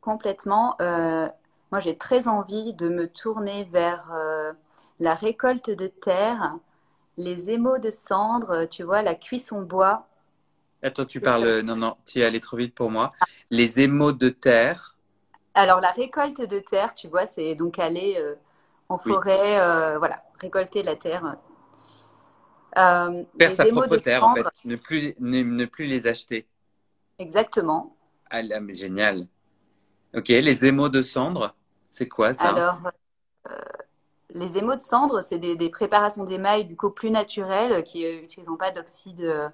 [0.00, 0.76] Complètement.
[0.80, 1.28] Euh,
[1.70, 4.52] moi, j'ai très envie de me tourner vers euh,
[5.00, 6.56] la récolte de terre,
[7.16, 10.06] les émaux de cendre, tu vois, la cuisson bois.
[10.82, 11.60] Attends, tu parles.
[11.60, 13.12] Non, non, tu es allé trop vite pour moi.
[13.50, 14.94] Les émaux de terre.
[15.54, 18.34] Alors, la récolte de terre, tu vois, c'est donc aller euh,
[18.88, 21.36] en forêt, euh, voilà, récolter la terre.
[22.76, 24.44] Euh, Faire sa propre terre, en fait.
[24.64, 26.46] Ne plus, ne, plus les acheter.
[27.18, 27.96] Exactement.
[28.30, 29.26] Ah, mais génial.
[30.14, 31.54] Ok, les émaux de cendre,
[31.86, 32.48] c'est quoi ça?
[32.48, 32.78] Alors,
[34.30, 38.48] les émaux de cendre, c'est des, des préparations d'émail du coup plus naturelles qui n'utilisent
[38.58, 39.52] pas d'oxyde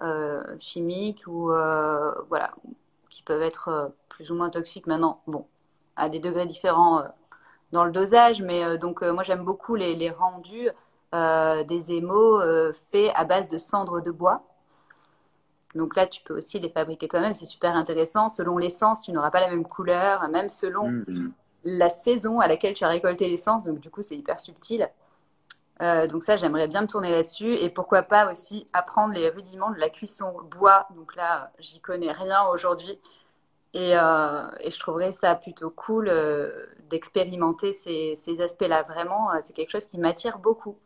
[0.00, 2.54] euh, chimiques ou euh, voilà,
[3.08, 5.22] qui peuvent être euh, plus ou moins toxiques maintenant.
[5.26, 5.46] Bon,
[5.96, 7.04] à des degrés différents
[7.70, 10.68] dans le dosage, mais donc moi j'aime beaucoup les, rendus
[11.12, 12.40] des émaux
[12.90, 14.42] faits à base de cendres de bois.
[15.74, 18.28] Donc là, tu peux aussi les fabriquer toi-même, c'est super intéressant.
[18.28, 21.32] Selon l'essence, tu n'auras pas la même couleur, même selon mmh.
[21.64, 23.64] la saison à laquelle tu as récolté l'essence.
[23.64, 24.88] Donc du coup, c'est hyper subtil.
[25.80, 27.54] Euh, donc ça, j'aimerais bien me tourner là-dessus.
[27.54, 30.86] Et pourquoi pas aussi apprendre les rudiments de la cuisson bois.
[30.94, 32.98] Donc là, j'y connais rien aujourd'hui.
[33.74, 38.82] Et, euh, et, je trouverais ça plutôt cool euh, d'expérimenter ces, ces aspects-là.
[38.82, 40.76] Vraiment, c'est quelque chose qui m'attire beaucoup.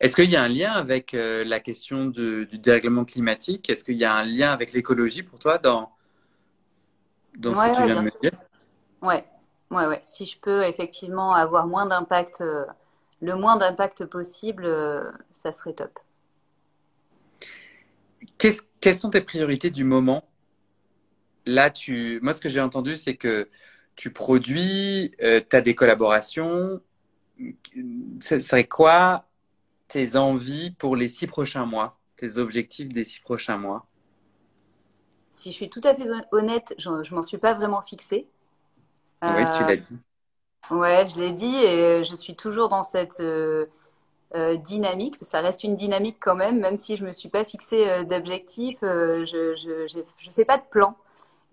[0.00, 3.68] Est-ce qu'il y a un lien avec la question du dérèglement climatique?
[3.68, 5.92] Est-ce qu'il y a un lien avec l'écologie pour toi dans,
[7.36, 8.32] dans ce que tu viens de me dire?
[9.02, 9.24] Ouais,
[9.70, 9.98] ouais, ouais.
[10.02, 12.42] Si je peux effectivement avoir moins d'impact,
[13.20, 14.66] le moins d'impact possible,
[15.32, 15.98] ça serait top.
[18.80, 20.24] quelles sont tes priorités du moment?
[21.46, 23.48] Là, tu, moi, ce que j'ai entendu, c'est que
[23.96, 26.80] tu produis, euh, tu as des collaborations.
[28.20, 29.26] Ce serait quoi
[29.90, 33.86] tes envies pour les six prochains mois, tes objectifs des six prochains mois?
[35.30, 38.26] Si je suis tout à fait honnête, je ne m'en suis pas vraiment fixée.
[39.22, 40.00] Oui, tu l'as dit.
[40.70, 43.66] Ouais, je l'ai dit et je suis toujours dans cette euh,
[44.36, 45.16] euh, dynamique.
[45.20, 48.78] Ça reste une dynamique quand même, même si je ne me suis pas fixée d'objectif.
[48.82, 50.96] je ne fais pas de plan.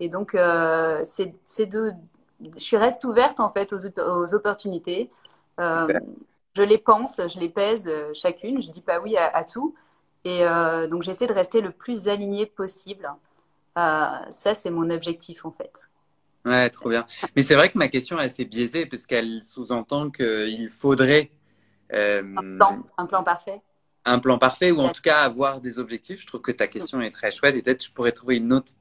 [0.00, 1.92] Et donc, euh, c'est de,
[2.40, 5.10] je reste ouverte en fait aux, aux opportunités.
[5.60, 5.88] Euh,
[6.58, 8.60] je les pense, je les pèse euh, chacune.
[8.60, 9.74] Je dis pas oui à, tout.
[10.24, 10.44] Et
[10.90, 13.08] donc, j'essaie de rester le plus aligné possible.
[13.76, 15.72] ça, c'est mon objectif en fait.
[16.44, 17.06] Ouais, trop bien.
[17.34, 21.30] Mais c'est vrai que ma question est assez biaisée parce qu'elle sous-entend qu'il faudrait
[21.90, 22.22] un,
[22.58, 23.62] plan, un plan parfait.
[24.04, 26.20] Un plan parfait ou en tout cas avoir des objectifs.
[26.20, 28.72] Je trouve que ta question est très chouette et peut-être je pourrais trouver une autre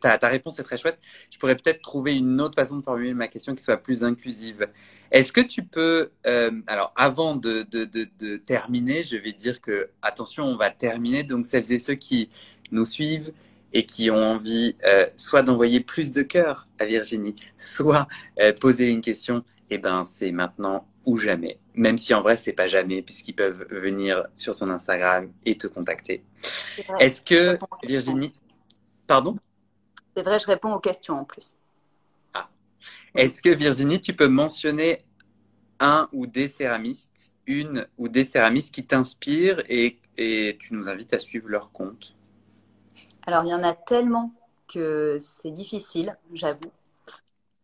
[0.00, 0.98] ta, ta, réponse est très chouette.
[1.30, 4.68] Je pourrais peut-être trouver une autre façon de formuler ma question qui soit plus inclusive.
[5.10, 9.60] Est-ce que tu peux, euh, alors avant de, de, de, de, terminer, je vais dire
[9.60, 11.22] que, attention, on va terminer.
[11.22, 12.30] Donc celles et ceux qui
[12.70, 13.32] nous suivent
[13.72, 18.06] et qui ont envie euh, soit d'envoyer plus de cœur à Virginie, soit
[18.40, 21.58] euh, poser une question, eh ben c'est maintenant ou jamais.
[21.74, 25.66] Même si en vrai c'est pas jamais, puisqu'ils peuvent venir sur ton Instagram et te
[25.66, 26.22] contacter.
[27.00, 28.32] Est-ce que Virginie,
[29.06, 29.36] pardon?
[30.16, 31.56] C'est vrai, je réponds aux questions en plus.
[32.34, 32.48] Ah.
[33.14, 35.04] Est-ce que Virginie, tu peux mentionner
[35.80, 41.12] un ou des céramistes, une ou des céramistes qui t'inspirent et, et tu nous invites
[41.14, 42.14] à suivre leur compte
[43.26, 44.32] Alors, il y en a tellement
[44.72, 46.72] que c'est difficile, j'avoue.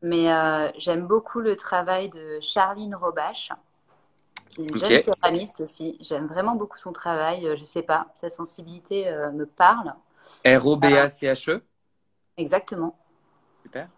[0.03, 3.51] Mais euh, j'aime beaucoup le travail de Charline Robache,
[4.51, 5.99] qui est une jeune céramiste aussi.
[6.01, 7.43] J'aime vraiment beaucoup son travail.
[7.43, 9.93] Je ne sais pas, sa sensibilité euh, me parle.
[10.45, 11.63] R-O-B-A-C-H-E
[12.39, 12.97] Exactement.
[13.65, 13.89] Super.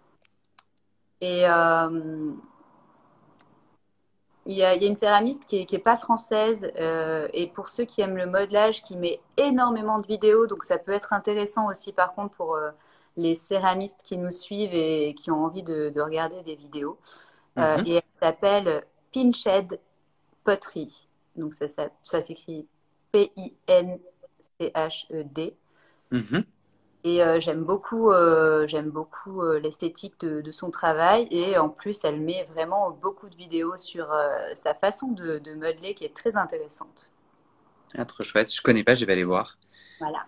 [1.20, 2.32] Et euh,
[4.46, 6.72] il, y a, une céramiste qui n'est pas française.
[6.78, 10.46] Euh, et pour ceux qui aiment le modelage, qui met énormément de vidéos.
[10.46, 12.70] Donc ça peut être intéressant aussi, par contre, pour euh,
[13.16, 16.98] les céramistes qui nous suivent et qui ont envie de, regarder des vidéos.
[17.56, 17.86] Mhm.
[17.86, 19.78] Et elle s'appelle Pinched
[20.44, 21.06] Pottery.
[21.36, 21.66] Donc ça,
[22.02, 22.66] ça, s'écrit
[23.12, 23.98] P-I-N-C-H-E-D.
[26.10, 26.44] Mhm.
[27.02, 31.26] Et euh, j'aime beaucoup, euh, j'aime beaucoup euh, l'esthétique de, de, son travail.
[31.30, 34.08] Et en plus, elle met vraiment beaucoup de vidéos sur
[34.54, 37.12] sa façon de, de, modeler qui est très intéressante.
[37.96, 38.52] Ah, trop chouette.
[38.52, 39.58] Je connais pas, je vais aller voir.
[39.98, 40.26] Voilà.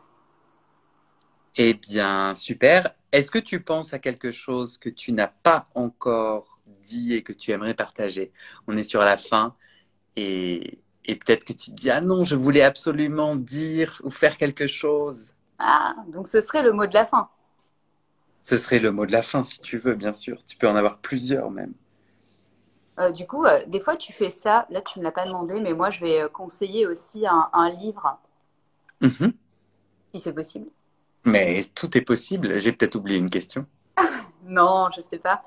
[1.56, 2.94] Eh bien, super.
[3.12, 7.34] Est-ce que tu penses à quelque chose que tu n'as pas encore dit et que
[7.34, 8.32] tu aimerais partager?
[8.66, 9.54] On est sur la fin
[10.16, 14.38] et, et peut-être que tu te dis Ah non, je voulais absolument dire ou faire
[14.38, 15.32] quelque chose.
[15.64, 17.28] Ah, donc ce serait le mot de la fin.
[18.40, 20.44] Ce serait le mot de la fin, si tu veux, bien sûr.
[20.44, 21.72] Tu peux en avoir plusieurs même.
[22.98, 24.66] Euh, du coup, euh, des fois, tu fais ça.
[24.70, 27.70] Là, tu ne me l'as pas demandé, mais moi, je vais euh, conseiller aussi un,
[27.70, 28.18] livre,
[29.00, 29.32] mhm.
[30.12, 30.66] si c'est possible.
[31.24, 32.58] Mais tout est possible.
[32.58, 33.64] J'ai peut-être oublié une question.
[34.44, 35.42] non, je ne sais pas.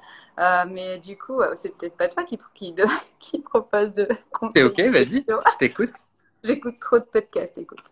[0.66, 2.74] mais du coup, c'est peut-être pas toi qui, qui,
[3.20, 4.72] qui propose de conseiller.
[4.74, 5.94] C'est ok, vas-y, je t'écoute.
[6.46, 7.84] J'écoute trop de podcasts, écoute.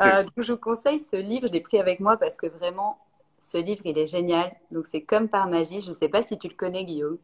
[0.00, 2.98] Euh, je vous conseille ce livre, je l'ai pris avec moi parce que vraiment,
[3.40, 4.54] ce livre, il est génial.
[4.70, 5.80] Donc, c'est comme par magie.
[5.80, 7.18] Je ne sais pas si tu le connais, Guillaume.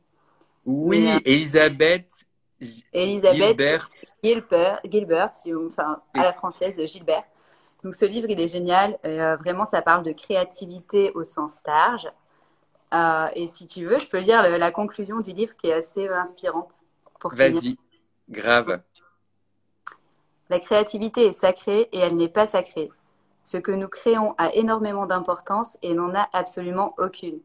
[0.65, 2.11] Oui, euh, Elisabeth.
[2.93, 3.59] Elisabeth
[4.23, 5.31] Gilbert, Gilbert,
[5.69, 7.25] enfin, à la française, Gilbert.
[7.83, 8.97] Donc, ce livre, il est génial.
[9.05, 12.09] Euh, vraiment, ça parle de créativité au sens large.
[13.35, 16.73] et si tu veux, je peux lire la conclusion du livre qui est assez inspirante.
[17.25, 17.77] Vas-y,
[18.29, 18.81] grave.
[20.53, 22.91] La créativité est sacrée et elle n'est pas sacrée.
[23.43, 27.41] Ce que nous créons a énormément d'importance et n'en a absolument aucune.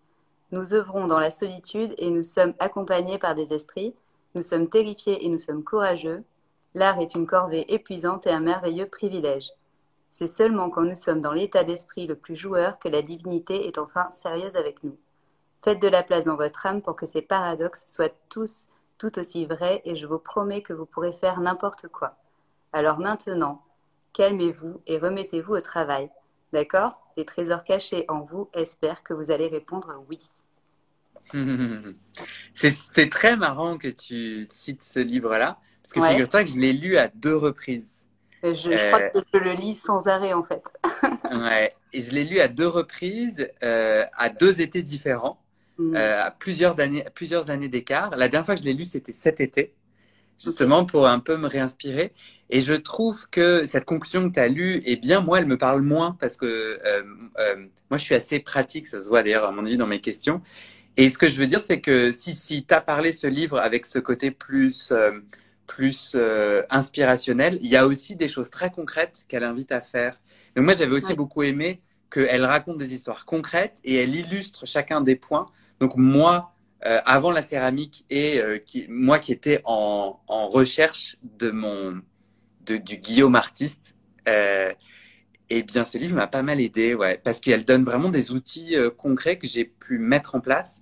[0.51, 3.95] Nous œuvrons dans la solitude et nous sommes accompagnés par des esprits.
[4.35, 6.25] Nous sommes terrifiés et nous sommes courageux.
[6.73, 9.53] L'art est une corvée épuisante et un merveilleux privilège.
[10.11, 13.77] C'est seulement quand nous sommes dans l'état d'esprit le plus joueur que la divinité est
[13.77, 14.97] enfin sérieuse avec nous.
[15.63, 19.45] Faites de la place dans votre âme pour que ces paradoxes soient tous tout aussi
[19.45, 22.17] vrais et je vous promets que vous pourrez faire n'importe quoi.
[22.73, 23.63] Alors maintenant,
[24.13, 26.09] calmez-vous et remettez-vous au travail.
[26.53, 26.99] D'accord?
[27.17, 30.19] Les trésors cachés en vous espèrent que vous allez répondre oui.
[32.53, 36.97] C'était très marrant que tu cites ce livre-là, parce que figure-toi que je l'ai lu
[36.97, 38.03] à deux reprises.
[38.43, 40.63] Je, je crois que je le lis sans arrêt en fait.
[41.31, 45.41] ouais, et je l'ai lu à deux reprises, euh, à deux étés différents,
[45.79, 45.95] mm.
[45.95, 48.11] euh, à plusieurs années, plusieurs années d'écart.
[48.11, 49.73] La dernière fois que je l'ai lu, c'était cet été,
[50.43, 52.13] justement pour un peu me réinspirer.
[52.49, 55.57] Et je trouve que cette conclusion que tu as lue, eh bien, moi, elle me
[55.57, 57.03] parle moins parce que euh,
[57.39, 57.55] euh,
[57.89, 60.41] moi, je suis assez pratique, ça se voit d'ailleurs à mon avis dans mes questions.
[60.95, 63.59] Et ce que je veux dire, c'est que si, si tu as parlé ce livre
[63.59, 65.19] avec ce côté plus, euh,
[65.67, 70.19] plus euh, inspirationnel, il y a aussi des choses très concrètes qu'elle invite à faire.
[70.55, 75.01] Donc moi, j'avais aussi beaucoup aimé qu'elle raconte des histoires concrètes et elle illustre chacun
[75.01, 75.47] des points.
[75.79, 76.53] Donc moi,
[76.85, 82.01] euh, avant la céramique et qui, moi qui étais en, recherche de mon
[82.65, 83.95] du Guillaume artiste,
[85.49, 88.75] eh bien, ce livre m'a pas mal aidé, ouais, parce qu'elle donne vraiment des outils
[88.75, 90.81] euh, concrets que j'ai pu mettre en place.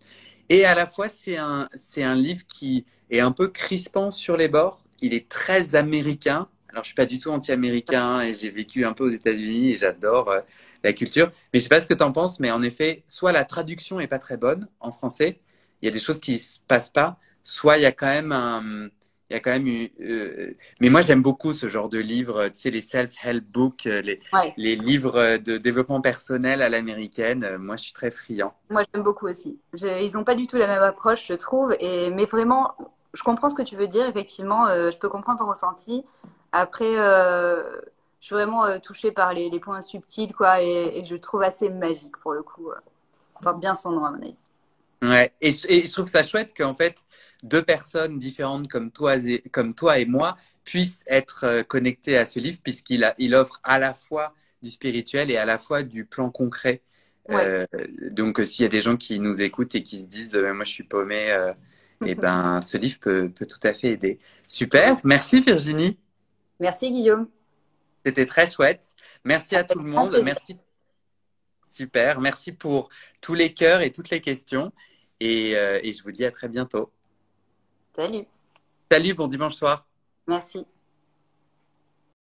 [0.50, 4.38] Et à la fois, c'est un, c'est un livre qui est un peu crispant sur
[4.38, 4.84] les bords.
[5.02, 6.48] Il est très américain.
[6.70, 9.78] Alors, je suis pas du tout anti-américain et j'ai vécu un peu aux États-Unis et
[9.78, 10.41] j'adore euh,
[10.84, 11.32] la culture.
[11.54, 14.00] Mais je sais pas ce que tu en penses, mais en effet, soit la traduction
[14.00, 15.39] est pas très bonne en français,
[15.82, 18.32] il y a des choses qui se passent pas, soit il y a quand même
[18.32, 18.89] un,
[19.30, 19.91] il y a quand même eu.
[20.01, 24.01] Euh, mais moi, j'aime beaucoup ce genre de livres, tu sais, les self-help books, euh,
[24.01, 24.19] les,
[24.55, 27.43] les livres de développement personnel à l'américaine.
[27.43, 28.53] Euh, moi, je suis très friand.
[28.69, 29.59] Moi, j'aime beaucoup aussi.
[29.73, 31.76] Ils n'ont pas du tout la même approche, je trouve.
[31.80, 32.76] Et, mais vraiment,
[33.13, 34.05] je comprends ce que tu veux dire.
[34.05, 36.03] Effectivement, je peux comprendre ton ressenti.
[36.51, 37.82] Après, je
[38.19, 40.61] suis vraiment touchée par les, les, points subtils, quoi.
[40.61, 42.69] Et, et, je trouve assez magique, pour le coup.
[43.41, 44.36] porte bien son nom, à mon avis.
[45.10, 47.03] Ouais, et, je trouve ça chouette qu'en fait,
[47.43, 52.26] deux personnes différentes comme toi, et, comme toi et moi puissent être euh, connectées à
[52.26, 56.06] ce livre puisqu'il il offre à la fois du spirituel et à la fois du
[56.06, 56.82] plan concret.
[57.32, 57.66] Euh,
[58.12, 60.64] donc, s'il y a des gens qui nous écoutent et qui se disent, euh, moi
[60.64, 61.51] je suis paumé, euh,
[62.06, 64.20] et eh ben, ce livre peut, peut tout à fait aider.
[64.47, 65.97] Super, merci Virginie.
[66.60, 67.28] Merci Guillaume.
[68.06, 68.95] C'était très chouette.
[69.24, 70.20] Merci à tout le monde.
[70.24, 70.58] Merci
[71.68, 72.22] Super.
[72.22, 72.89] Merci pour
[73.22, 74.72] tous les cœurs et toutes les questions.
[75.20, 76.91] Et, euh, et je vous dis à très bientôt.
[77.95, 78.26] Salut.
[78.91, 79.88] Salut, bon dimanche soir.
[80.28, 80.66] Merci.